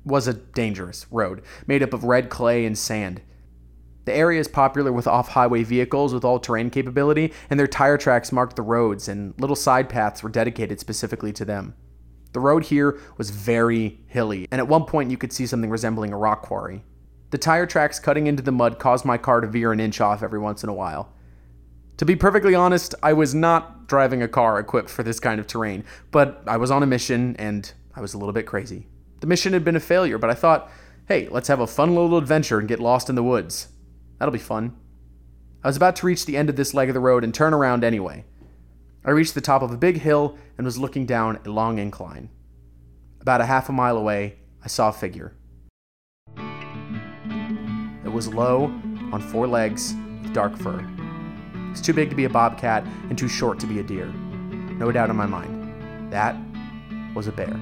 was 0.04 0.28
a 0.28 0.34
dangerous 0.34 1.06
road, 1.12 1.44
made 1.68 1.84
up 1.84 1.94
of 1.94 2.04
red 2.04 2.30
clay 2.30 2.66
and 2.66 2.75
sand. 2.75 3.22
The 4.06 4.14
area 4.14 4.40
is 4.40 4.48
popular 4.48 4.92
with 4.92 5.08
off 5.08 5.30
highway 5.30 5.64
vehicles 5.64 6.14
with 6.14 6.24
all 6.24 6.40
terrain 6.40 6.70
capability, 6.70 7.34
and 7.50 7.60
their 7.60 7.68
tire 7.68 7.98
tracks 7.98 8.32
marked 8.32 8.56
the 8.56 8.62
roads, 8.62 9.08
and 9.08 9.34
little 9.40 9.56
side 9.56 9.90
paths 9.90 10.22
were 10.22 10.30
dedicated 10.30 10.80
specifically 10.80 11.34
to 11.34 11.46
them. 11.46 11.76
The 12.34 12.40
road 12.40 12.66
here 12.66 13.00
was 13.18 13.32
very 13.32 14.00
hilly, 14.08 14.48
and 14.52 14.60
at 14.60 14.68
one 14.68 14.86
point 14.86 15.10
you 15.10 15.18
could 15.18 15.34
see 15.34 15.48
something 15.48 15.70
resembling 15.70 16.14
a 16.14 16.18
rock 16.18 16.44
quarry. 16.44 16.84
The 17.32 17.38
tire 17.40 17.66
tracks 17.66 18.00
cutting 18.00 18.28
into 18.28 18.44
the 18.44 18.52
mud 18.52 18.78
caused 18.78 19.06
my 19.06 19.18
car 19.18 19.42
to 19.42 19.48
veer 19.48 19.72
an 19.72 19.80
inch 19.80 20.00
off 20.00 20.22
every 20.22 20.40
once 20.40 20.62
in 20.62 20.70
a 20.70 20.74
while. 20.74 21.12
To 21.98 22.06
be 22.06 22.16
perfectly 22.16 22.54
honest, 22.54 22.94
I 23.02 23.14
was 23.14 23.34
not 23.34 23.88
driving 23.88 24.22
a 24.22 24.28
car 24.28 24.60
equipped 24.60 24.90
for 24.90 25.02
this 25.02 25.20
kind 25.20 25.40
of 25.40 25.48
terrain, 25.48 25.84
but 26.12 26.44
I 26.46 26.58
was 26.58 26.70
on 26.70 26.84
a 26.84 26.88
mission 26.88 27.36
and 27.38 27.72
I 27.96 28.02
was 28.02 28.14
a 28.14 28.18
little 28.18 28.34
bit 28.34 28.46
crazy. 28.46 28.88
The 29.22 29.28
mission 29.28 29.54
had 29.54 29.64
been 29.64 29.78
a 29.78 29.80
failure, 29.80 30.18
but 30.18 30.30
I 30.30 30.34
thought, 30.34 30.70
hey, 31.08 31.28
let's 31.30 31.48
have 31.48 31.62
a 31.62 31.68
fun 31.68 31.96
little 31.96 32.18
adventure 32.18 32.60
and 32.60 32.68
get 32.68 32.80
lost 32.80 33.10
in 33.10 33.16
the 33.16 33.24
woods. 33.24 33.70
That'll 34.17 34.31
be 34.31 34.39
fun. 34.39 34.75
I 35.63 35.67
was 35.67 35.77
about 35.77 35.95
to 35.98 36.05
reach 36.05 36.25
the 36.25 36.38
end 36.38 36.50
of 36.50 36.55
this 36.55 36.74
leg 36.74 36.89
of 36.89 36.93
the 36.93 37.00
road 37.00 37.24
and 37.24 37.34
turn 37.34 37.53
around 37.53 37.84
anyway. 37.84 38.25
I 39.03 39.12
reached 39.12 39.36
the 39.36 39.41
top 39.41 39.62
of 39.62 39.72
a 39.72 39.77
big 39.77 40.00
hill 40.00 40.38
and 40.57 40.65
was 40.65 40.77
looking 40.77 41.05
down 41.05 41.39
a 41.45 41.50
long 41.50 41.79
incline. 41.79 42.29
About 43.22 43.41
a 43.41 43.45
half 43.45 43.69
a 43.69 43.72
mile 43.72 43.98
away, 43.98 44.38
I 44.63 44.67
saw 44.67 44.89
a 44.89 44.93
figure. 44.93 45.34
It 48.03 48.12
was 48.12 48.27
low, 48.27 48.65
on 49.12 49.19
four 49.31 49.48
legs, 49.48 49.95
with 50.22 50.34
dark 50.34 50.57
fur. 50.57 50.79
It 50.79 51.72
was 51.72 51.81
too 51.81 51.93
big 51.93 52.10
to 52.10 52.15
be 52.15 52.25
a 52.25 52.29
bobcat 52.29 52.84
and 53.10 53.17
too 53.17 53.27
short 53.27 53.60
to 53.60 53.67
be 53.67 53.79
a 53.79 53.84
deer. 53.84 54.07
No 54.07 54.91
doubt 54.91 55.10
in 55.10 55.15
my 55.15 55.25
mind. 55.25 56.12
That 56.12 56.36
was 57.15 57.27
a 57.27 57.31
bear. 57.31 57.60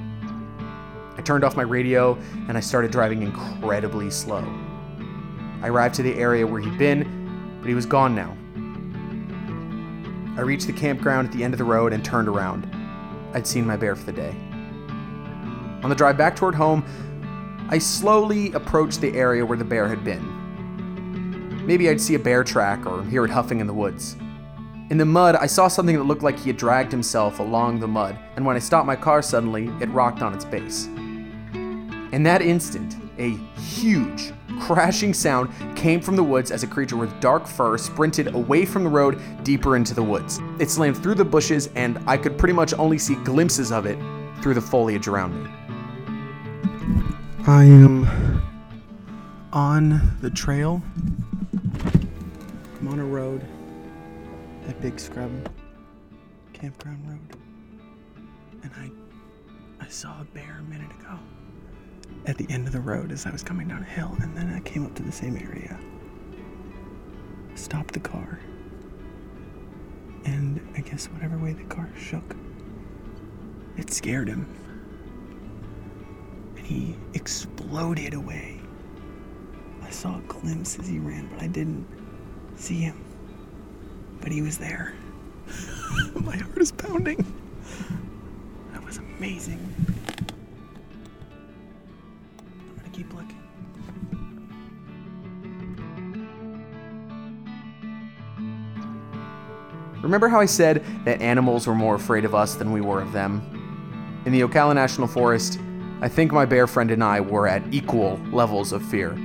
I 1.15 1.21
turned 1.21 1.43
off 1.43 1.55
my 1.55 1.63
radio 1.63 2.17
and 2.47 2.57
I 2.57 2.59
started 2.59 2.91
driving 2.91 3.21
incredibly 3.21 4.09
slow. 4.09 4.43
I 5.63 5.69
arrived 5.69 5.95
to 5.95 6.03
the 6.03 6.13
area 6.15 6.45
where 6.45 6.59
he'd 6.59 6.77
been, 6.77 7.57
but 7.61 7.69
he 7.69 7.73
was 7.73 7.85
gone 7.85 8.13
now. 8.13 8.37
I 10.37 10.41
reached 10.41 10.67
the 10.67 10.73
campground 10.73 11.29
at 11.29 11.33
the 11.33 11.41
end 11.41 11.53
of 11.53 11.57
the 11.57 11.63
road 11.63 11.93
and 11.93 12.03
turned 12.03 12.27
around. 12.27 12.69
I'd 13.33 13.47
seen 13.47 13.65
my 13.65 13.77
bear 13.77 13.95
for 13.95 14.03
the 14.03 14.11
day. 14.11 14.35
On 15.83 15.89
the 15.89 15.95
drive 15.95 16.17
back 16.17 16.35
toward 16.35 16.53
home, 16.53 16.83
I 17.69 17.77
slowly 17.77 18.51
approached 18.51 18.99
the 18.99 19.15
area 19.15 19.45
where 19.45 19.57
the 19.57 19.63
bear 19.63 19.87
had 19.87 20.03
been. 20.03 21.65
Maybe 21.65 21.89
I'd 21.89 22.01
see 22.01 22.15
a 22.15 22.19
bear 22.19 22.43
track 22.43 22.85
or 22.85 23.05
hear 23.05 23.23
it 23.23 23.31
huffing 23.31 23.61
in 23.61 23.67
the 23.67 23.73
woods. 23.73 24.17
In 24.89 24.97
the 24.97 25.05
mud, 25.05 25.37
I 25.37 25.45
saw 25.45 25.69
something 25.69 25.95
that 25.95 26.03
looked 26.03 26.23
like 26.23 26.37
he 26.37 26.49
had 26.49 26.57
dragged 26.57 26.91
himself 26.91 27.39
along 27.39 27.79
the 27.79 27.87
mud, 27.87 28.19
and 28.35 28.45
when 28.45 28.57
I 28.57 28.59
stopped 28.59 28.85
my 28.85 28.97
car 28.97 29.21
suddenly, 29.21 29.71
it 29.79 29.87
rocked 29.91 30.21
on 30.21 30.33
its 30.33 30.43
base. 30.43 30.87
In 32.11 32.23
that 32.23 32.41
instant, 32.41 32.97
a 33.17 33.29
huge, 33.59 34.33
crashing 34.59 35.13
sound 35.13 35.49
came 35.75 36.01
from 36.01 36.15
the 36.15 36.23
woods 36.23 36.51
as 36.51 36.63
a 36.63 36.67
creature 36.67 36.97
with 36.97 37.19
dark 37.19 37.47
fur 37.47 37.77
sprinted 37.77 38.33
away 38.35 38.65
from 38.65 38.83
the 38.83 38.89
road 38.89 39.19
deeper 39.43 39.75
into 39.75 39.93
the 39.93 40.03
woods. 40.03 40.39
It 40.59 40.69
slammed 40.69 40.97
through 40.97 41.15
the 41.15 41.25
bushes, 41.25 41.67
and 41.75 41.99
I 42.07 42.17
could 42.17 42.37
pretty 42.37 42.53
much 42.53 42.73
only 42.73 42.97
see 42.97 43.15
glimpses 43.15 43.71
of 43.71 43.85
it 43.85 43.97
through 44.41 44.53
the 44.53 44.61
foliage 44.61 45.07
around 45.07 45.43
me. 45.43 45.49
I 47.45 47.65
am 47.65 48.07
on 49.51 50.17
the 50.21 50.29
trail. 50.29 50.81
I'm 52.79 52.87
on 52.87 52.99
a 52.99 53.05
road. 53.05 53.45
That 54.65 54.79
big 54.81 54.99
scrub 54.99 55.31
campground 56.53 57.05
road. 57.07 57.37
And 58.63 58.71
I 58.77 58.89
I 59.83 59.89
saw 59.89 60.21
a 60.21 60.25
bear 60.25 60.59
a 60.59 60.63
minute 60.63 60.91
ago 60.91 61.19
at 62.25 62.37
the 62.37 62.47
end 62.49 62.67
of 62.67 62.73
the 62.73 62.79
road 62.79 63.11
as 63.11 63.25
I 63.25 63.31
was 63.31 63.43
coming 63.43 63.67
down 63.67 63.81
a 63.81 63.85
hill, 63.85 64.15
and 64.21 64.35
then 64.35 64.53
I 64.53 64.59
came 64.61 64.85
up 64.85 64.95
to 64.95 65.03
the 65.03 65.11
same 65.11 65.37
area. 65.37 65.79
Stopped 67.55 67.93
the 67.93 67.99
car. 67.99 68.39
And 70.25 70.65
I 70.77 70.81
guess 70.81 71.07
whatever 71.07 71.37
way 71.37 71.53
the 71.53 71.63
car 71.63 71.89
shook, 71.97 72.35
it 73.77 73.91
scared 73.91 74.29
him. 74.29 74.47
And 76.55 76.65
he 76.65 76.95
exploded 77.13 78.13
away. 78.13 78.59
I 79.81 79.89
saw 79.89 80.17
a 80.17 80.21
glimpse 80.21 80.79
as 80.79 80.87
he 80.87 80.99
ran, 80.99 81.27
but 81.27 81.41
I 81.43 81.47
didn't 81.47 81.85
see 82.55 82.79
him. 82.79 83.03
But 84.21 84.31
he 84.31 84.41
was 84.41 84.57
there. 84.57 84.93
My 86.15 86.37
heart 86.37 86.57
is 86.57 86.71
pounding. 86.71 87.25
That 88.71 88.85
was 88.85 88.97
amazing. 88.97 89.59
Keep 92.93 93.13
looking. 93.13 93.43
Remember 100.03 100.27
how 100.27 100.39
I 100.39 100.45
said 100.45 100.85
that 101.05 101.21
animals 101.21 101.65
were 101.65 101.73
more 101.73 101.95
afraid 101.95 102.23
of 102.23 102.35
us 102.35 102.53
than 102.53 102.71
we 102.71 102.81
were 102.81 103.01
of 103.01 103.11
them? 103.11 104.21
In 104.25 104.31
the 104.31 104.41
Ocala 104.41 104.75
National 104.75 105.07
Forest, 105.07 105.59
I 106.01 106.07
think 106.07 106.31
my 106.31 106.45
bear 106.45 106.67
friend 106.67 106.91
and 106.91 107.03
I 107.03 107.19
were 107.19 107.47
at 107.47 107.63
equal 107.73 108.19
levels 108.31 108.73
of 108.73 108.85
fear. 108.85 109.17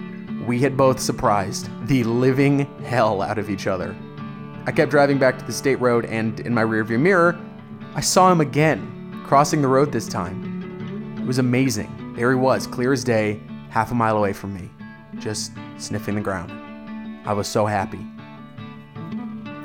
We 0.46 0.61
had 0.61 0.76
both 0.76 0.98
surprised 0.98 1.68
the 1.88 2.04
living 2.04 2.61
hell 2.85 3.20
out 3.20 3.38
of 3.38 3.50
each 3.50 3.66
other. 3.66 3.94
I 4.64 4.72
kept 4.72 4.90
driving 4.90 5.18
back 5.18 5.38
to 5.38 5.44
the 5.44 5.52
state 5.52 5.76
road, 5.76 6.07
and 6.07 6.40
in 6.40 6.54
my 6.54 6.62
rearview 6.62 6.98
mirror, 6.98 7.38
I 7.94 8.00
saw 8.00 8.33
him 8.33 8.40
again, 8.40 9.22
crossing 9.26 9.61
the 9.61 9.68
road 9.68 9.92
this 9.92 10.09
time. 10.09 11.18
It 11.20 11.26
was 11.26 11.38
amazing. 11.38 12.14
There 12.16 12.31
he 12.31 12.37
was, 12.37 12.66
clear 12.66 12.92
as 12.92 13.04
day, 13.04 13.40
half 13.78 13.92
a 13.92 13.94
mile 13.94 14.16
away 14.16 14.32
from 14.32 14.52
me, 14.52 14.68
just 15.20 15.52
sniffing 15.76 16.16
the 16.16 16.20
ground. 16.20 16.50
I 17.24 17.32
was 17.32 17.46
so 17.46 17.64
happy. 17.64 18.04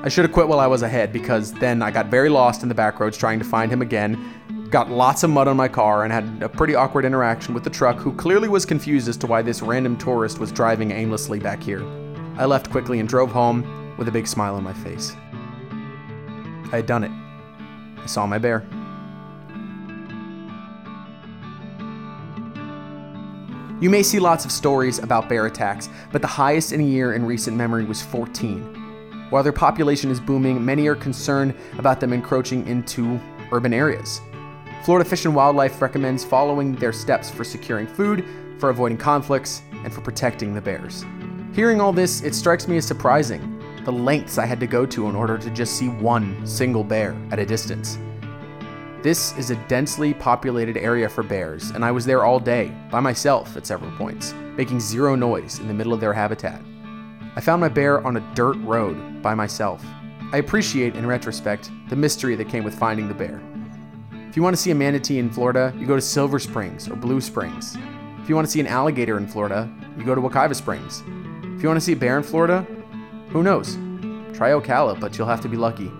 I 0.04 0.10
should 0.10 0.24
have 0.24 0.32
quit 0.32 0.48
while 0.48 0.60
I 0.60 0.68
was 0.68 0.84
ahead 0.84 1.12
because 1.12 1.52
then 1.54 1.82
I 1.82 1.90
got 1.90 2.12
very 2.12 2.30
lost 2.30 2.62
in 2.62 2.70
the 2.70 2.76
back 2.76 3.00
roads 3.00 3.18
trying 3.18 3.40
to 3.40 3.46
find 3.46 3.72
him 3.72 3.82
again. 3.82 4.68
Got 4.70 4.92
lots 4.92 5.24
of 5.24 5.32
mud 5.32 5.48
on 5.48 5.58
my 5.58 5.68
car 5.68 6.04
and 6.04 6.14
had 6.14 6.44
a 6.44 6.48
pretty 6.48 6.76
awkward 6.76 7.06
interaction 7.06 7.56
with 7.56 7.64
the 7.64 7.72
truck 7.72 7.98
who 7.98 8.14
clearly 8.14 8.48
was 8.48 8.68
confused 8.68 9.08
as 9.08 9.18
to 9.18 9.26
why 9.26 9.42
this 9.42 9.64
random 9.64 9.98
tourist 9.98 10.38
was 10.38 10.52
driving 10.52 10.92
aimlessly 10.92 11.40
back 11.40 11.64
here. 11.64 11.84
I 12.38 12.46
left 12.46 12.70
quickly 12.70 13.00
and 13.00 13.10
drove 13.10 13.32
home 13.32 13.96
with 13.98 14.08
a 14.10 14.12
big 14.12 14.28
smile 14.28 14.54
on 14.54 14.64
my 14.64 14.74
face. 14.74 15.16
I 16.72 16.76
had 16.76 16.86
done 16.86 17.04
it. 17.04 17.12
I 18.00 18.06
saw 18.06 18.28
my 18.28 18.38
bear. 18.38 18.64
You 23.84 23.90
may 23.90 24.02
see 24.02 24.18
lots 24.18 24.46
of 24.46 24.52
stories 24.54 25.00
about 25.00 25.28
bear 25.28 25.46
attacks, 25.46 25.90
but 26.14 26.22
the 26.22 26.28
highest 26.30 26.72
in 26.72 26.80
a 26.80 26.86
year 26.86 27.16
in 27.16 27.26
recent 27.26 27.58
memory 27.58 27.84
was 27.84 28.02
14. 28.02 29.28
While 29.30 29.44
their 29.44 29.52
population 29.52 30.10
is 30.10 30.22
booming, 30.22 30.64
many 30.64 30.88
are 30.88 30.96
concerned 30.96 31.54
about 31.78 32.00
them 32.00 32.14
encroaching 32.14 32.66
into 32.66 33.20
urban 33.52 33.74
areas. 33.74 34.22
Florida 34.86 35.10
Fish 35.10 35.26
and 35.26 35.36
Wildlife 35.36 35.82
recommends 35.82 36.24
following 36.24 36.76
their 36.76 36.94
steps 36.94 37.30
for 37.30 37.44
securing 37.44 37.86
food, 37.86 38.26
for 38.58 38.70
avoiding 38.70 38.98
conflicts, 38.98 39.64
and 39.84 39.94
for 39.94 40.00
protecting 40.00 40.54
the 40.54 40.62
bears. 40.62 41.04
Hearing 41.52 41.82
all 41.82 41.92
this, 41.92 42.22
it 42.22 42.34
strikes 42.34 42.70
me 42.70 42.78
as 42.78 42.88
surprising 42.88 43.62
the 43.84 43.92
lengths 43.92 44.38
I 44.38 44.46
had 44.46 44.62
to 44.62 44.66
go 44.66 44.86
to 44.86 45.10
in 45.10 45.16
order 45.18 45.38
to 45.38 45.50
just 45.50 45.74
see 45.74 45.90
one 45.90 46.48
single 46.48 46.86
bear 46.86 47.18
at 47.32 47.40
a 47.40 47.46
distance. 47.46 47.98
This 49.04 49.38
is 49.38 49.50
a 49.50 49.58
densely 49.68 50.14
populated 50.14 50.78
area 50.78 51.10
for 51.10 51.24
bears, 51.24 51.72
and 51.72 51.84
I 51.84 51.92
was 51.92 52.06
there 52.06 52.24
all 52.24 52.40
day, 52.40 52.74
by 52.90 53.02
myself 53.02 53.58
at 53.58 53.68
several 53.68 53.92
points, 53.98 54.32
making 54.56 54.80
zero 54.80 55.14
noise 55.14 55.60
in 55.60 55.68
the 55.68 55.74
middle 55.74 55.92
of 55.92 56.00
their 56.00 56.14
habitat. 56.14 56.62
I 57.36 57.42
found 57.42 57.60
my 57.60 57.68
bear 57.68 58.02
on 58.08 58.16
a 58.16 58.34
dirt 58.34 58.56
road 58.60 59.22
by 59.22 59.36
myself. 59.36 59.84
I 60.32 60.38
appreciate, 60.38 60.96
in 60.96 61.06
retrospect, 61.06 61.70
the 61.90 61.98
mystery 61.98 62.38
that 62.38 62.48
came 62.48 62.64
with 62.64 62.80
finding 62.80 63.10
the 63.10 63.14
bear. 63.14 63.42
If 64.30 64.38
you 64.38 64.42
want 64.42 64.56
to 64.56 64.62
see 64.62 64.72
a 64.72 64.76
manatee 64.76 65.20
in 65.20 65.30
Florida, 65.30 65.74
you 65.78 65.86
go 65.86 65.96
to 65.96 66.02
Silver 66.02 66.40
Springs 66.40 66.88
or 66.88 66.96
Blue 66.96 67.20
Springs. 67.20 67.76
If 68.22 68.30
you 68.30 68.36
want 68.36 68.48
to 68.48 68.52
see 68.52 68.62
an 68.62 68.68
alligator 68.68 69.18
in 69.18 69.28
Florida, 69.28 69.70
you 69.98 70.06
go 70.06 70.16
to 70.16 70.22
Wekiva 70.22 70.56
Springs. 70.56 71.04
If 71.58 71.62
you 71.62 71.68
want 71.68 71.76
to 71.76 71.86
see 71.86 71.92
a 71.92 71.98
bear 71.98 72.16
in 72.16 72.24
Florida, 72.24 72.66
who 73.32 73.44
knows? 73.44 73.74
Try 74.34 74.52
Ocala, 74.52 74.98
but 74.98 75.18
you'll 75.18 75.28
have 75.28 75.42
to 75.42 75.50
be 75.50 75.58
lucky. 75.58 75.92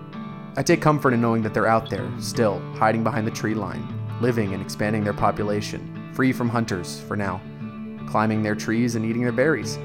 I 0.56 0.62
take 0.62 0.80
comfort 0.80 1.12
in 1.12 1.20
knowing 1.20 1.42
that 1.42 1.52
they're 1.52 1.66
out 1.66 1.90
there, 1.90 2.08
still, 2.20 2.60
hiding 2.76 3.02
behind 3.02 3.26
the 3.26 3.32
tree 3.32 3.54
line, 3.54 3.88
living 4.20 4.54
and 4.54 4.62
expanding 4.62 5.02
their 5.02 5.12
population, 5.12 6.12
free 6.14 6.32
from 6.32 6.48
hunters 6.48 7.00
for 7.00 7.16
now, 7.16 7.40
climbing 8.06 8.44
their 8.44 8.54
trees 8.54 8.94
and 8.94 9.04
eating 9.04 9.22
their 9.22 9.32
berries. 9.32 9.78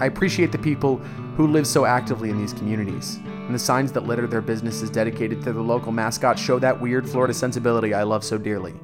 I 0.00 0.06
appreciate 0.06 0.50
the 0.50 0.58
people 0.58 0.96
who 1.36 1.46
live 1.46 1.64
so 1.64 1.84
actively 1.84 2.28
in 2.28 2.38
these 2.38 2.52
communities, 2.52 3.20
and 3.24 3.54
the 3.54 3.58
signs 3.58 3.92
that 3.92 4.04
litter 4.04 4.26
their 4.26 4.40
businesses 4.40 4.90
dedicated 4.90 5.44
to 5.44 5.52
the 5.52 5.62
local 5.62 5.92
mascot 5.92 6.36
show 6.36 6.58
that 6.58 6.80
weird 6.80 7.08
Florida 7.08 7.32
sensibility 7.32 7.94
I 7.94 8.02
love 8.02 8.24
so 8.24 8.38
dearly. 8.38 8.74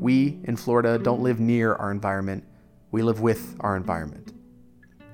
We 0.00 0.40
in 0.44 0.56
Florida 0.56 0.98
don't 0.98 1.20
live 1.20 1.38
near 1.38 1.74
our 1.74 1.90
environment, 1.90 2.44
we 2.92 3.02
live 3.02 3.20
with 3.20 3.56
our 3.60 3.76
environment. 3.76 4.32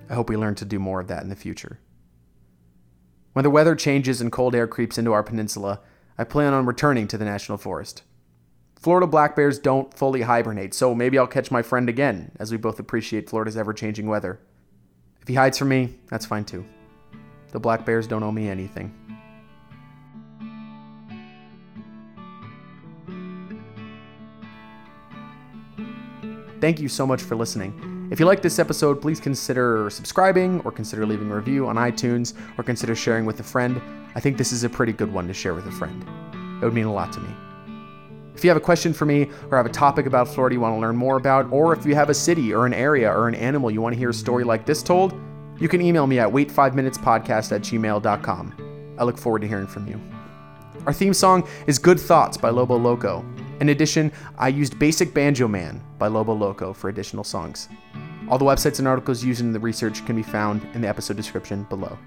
I 0.08 0.14
hope 0.14 0.28
we 0.28 0.36
learn 0.36 0.54
to 0.54 0.64
do 0.64 0.78
more 0.78 1.00
of 1.00 1.08
that 1.08 1.24
in 1.24 1.30
the 1.30 1.36
future. 1.36 1.80
When 3.38 3.44
the 3.44 3.50
weather 3.50 3.76
changes 3.76 4.20
and 4.20 4.32
cold 4.32 4.56
air 4.56 4.66
creeps 4.66 4.98
into 4.98 5.12
our 5.12 5.22
peninsula, 5.22 5.78
I 6.18 6.24
plan 6.24 6.54
on 6.54 6.66
returning 6.66 7.06
to 7.06 7.16
the 7.16 7.24
National 7.24 7.56
Forest. 7.56 8.02
Florida 8.74 9.06
black 9.06 9.36
bears 9.36 9.60
don't 9.60 9.94
fully 9.94 10.22
hibernate, 10.22 10.74
so 10.74 10.92
maybe 10.92 11.20
I'll 11.20 11.28
catch 11.28 11.52
my 11.52 11.62
friend 11.62 11.88
again, 11.88 12.32
as 12.40 12.50
we 12.50 12.58
both 12.58 12.80
appreciate 12.80 13.30
Florida's 13.30 13.56
ever 13.56 13.72
changing 13.72 14.08
weather. 14.08 14.40
If 15.22 15.28
he 15.28 15.34
hides 15.34 15.56
from 15.56 15.68
me, 15.68 15.94
that's 16.08 16.26
fine 16.26 16.46
too. 16.46 16.64
The 17.52 17.60
black 17.60 17.86
bears 17.86 18.08
don't 18.08 18.24
owe 18.24 18.32
me 18.32 18.48
anything. 18.48 18.92
Thank 26.60 26.80
you 26.80 26.88
so 26.88 27.06
much 27.06 27.22
for 27.22 27.36
listening. 27.36 27.97
If 28.10 28.18
you 28.18 28.24
like 28.24 28.40
this 28.40 28.58
episode, 28.58 29.02
please 29.02 29.20
consider 29.20 29.90
subscribing 29.90 30.62
or 30.64 30.72
consider 30.72 31.04
leaving 31.04 31.30
a 31.30 31.36
review 31.36 31.68
on 31.68 31.76
iTunes 31.76 32.32
or 32.56 32.64
consider 32.64 32.94
sharing 32.94 33.26
with 33.26 33.38
a 33.40 33.42
friend. 33.42 33.82
I 34.14 34.20
think 34.20 34.38
this 34.38 34.50
is 34.50 34.64
a 34.64 34.68
pretty 34.70 34.94
good 34.94 35.12
one 35.12 35.28
to 35.28 35.34
share 35.34 35.52
with 35.52 35.66
a 35.66 35.72
friend. 35.72 36.02
It 36.62 36.64
would 36.64 36.72
mean 36.72 36.86
a 36.86 36.92
lot 36.92 37.12
to 37.12 37.20
me. 37.20 37.28
If 38.34 38.44
you 38.44 38.50
have 38.50 38.56
a 38.56 38.60
question 38.60 38.94
for 38.94 39.04
me 39.04 39.28
or 39.50 39.58
have 39.58 39.66
a 39.66 39.70
topic 39.70 40.06
about 40.06 40.26
Florida 40.26 40.54
you 40.54 40.60
want 40.60 40.74
to 40.74 40.80
learn 40.80 40.96
more 40.96 41.18
about, 41.18 41.52
or 41.52 41.74
if 41.74 41.84
you 41.84 41.94
have 41.96 42.08
a 42.08 42.14
city 42.14 42.54
or 42.54 42.64
an 42.64 42.72
area 42.72 43.12
or 43.12 43.28
an 43.28 43.34
animal 43.34 43.70
you 43.70 43.82
want 43.82 43.92
to 43.92 43.98
hear 43.98 44.10
a 44.10 44.14
story 44.14 44.42
like 44.42 44.64
this 44.64 44.82
told, 44.82 45.12
you 45.58 45.68
can 45.68 45.82
email 45.82 46.06
me 46.06 46.18
at 46.18 46.28
wait5minutespodcast 46.28 47.52
at 47.52 47.60
gmail.com. 47.60 48.94
I 48.98 49.04
look 49.04 49.18
forward 49.18 49.42
to 49.42 49.48
hearing 49.48 49.66
from 49.66 49.86
you. 49.86 50.00
Our 50.86 50.94
theme 50.94 51.12
song 51.12 51.46
is 51.66 51.78
Good 51.78 52.00
Thoughts 52.00 52.38
by 52.38 52.48
Lobo 52.48 52.78
Loco. 52.78 53.22
In 53.60 53.70
addition, 53.70 54.12
I 54.38 54.48
used 54.48 54.78
Basic 54.78 55.12
Banjo 55.12 55.48
Man 55.48 55.82
by 55.98 56.06
Lobo 56.06 56.32
Loco 56.32 56.72
for 56.72 56.88
additional 56.88 57.24
songs. 57.24 57.68
All 58.28 58.38
the 58.38 58.44
websites 58.44 58.78
and 58.78 58.86
articles 58.86 59.24
used 59.24 59.40
in 59.40 59.52
the 59.52 59.58
research 59.58 60.06
can 60.06 60.14
be 60.14 60.22
found 60.22 60.64
in 60.74 60.80
the 60.80 60.88
episode 60.88 61.16
description 61.16 61.64
below. 61.64 61.98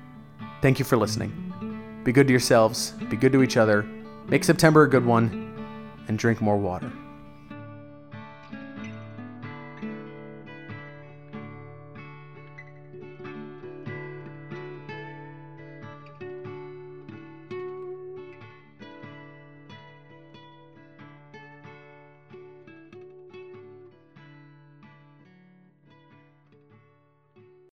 Thank 0.62 0.80
you 0.80 0.86
for 0.86 0.96
listening. 0.96 2.02
Be 2.04 2.12
good 2.12 2.28
to 2.28 2.34
yourselves, 2.34 2.92
be 3.10 3.18
good 3.18 3.34
to 3.34 3.44
each 3.44 3.58
other, 3.58 3.84
make 4.28 4.44
September 4.44 4.84
a 4.84 4.90
good 4.90 5.06
one, 5.06 5.98
and 6.08 6.18
drink 6.18 6.42
more 6.42 6.58
water. 6.58 6.92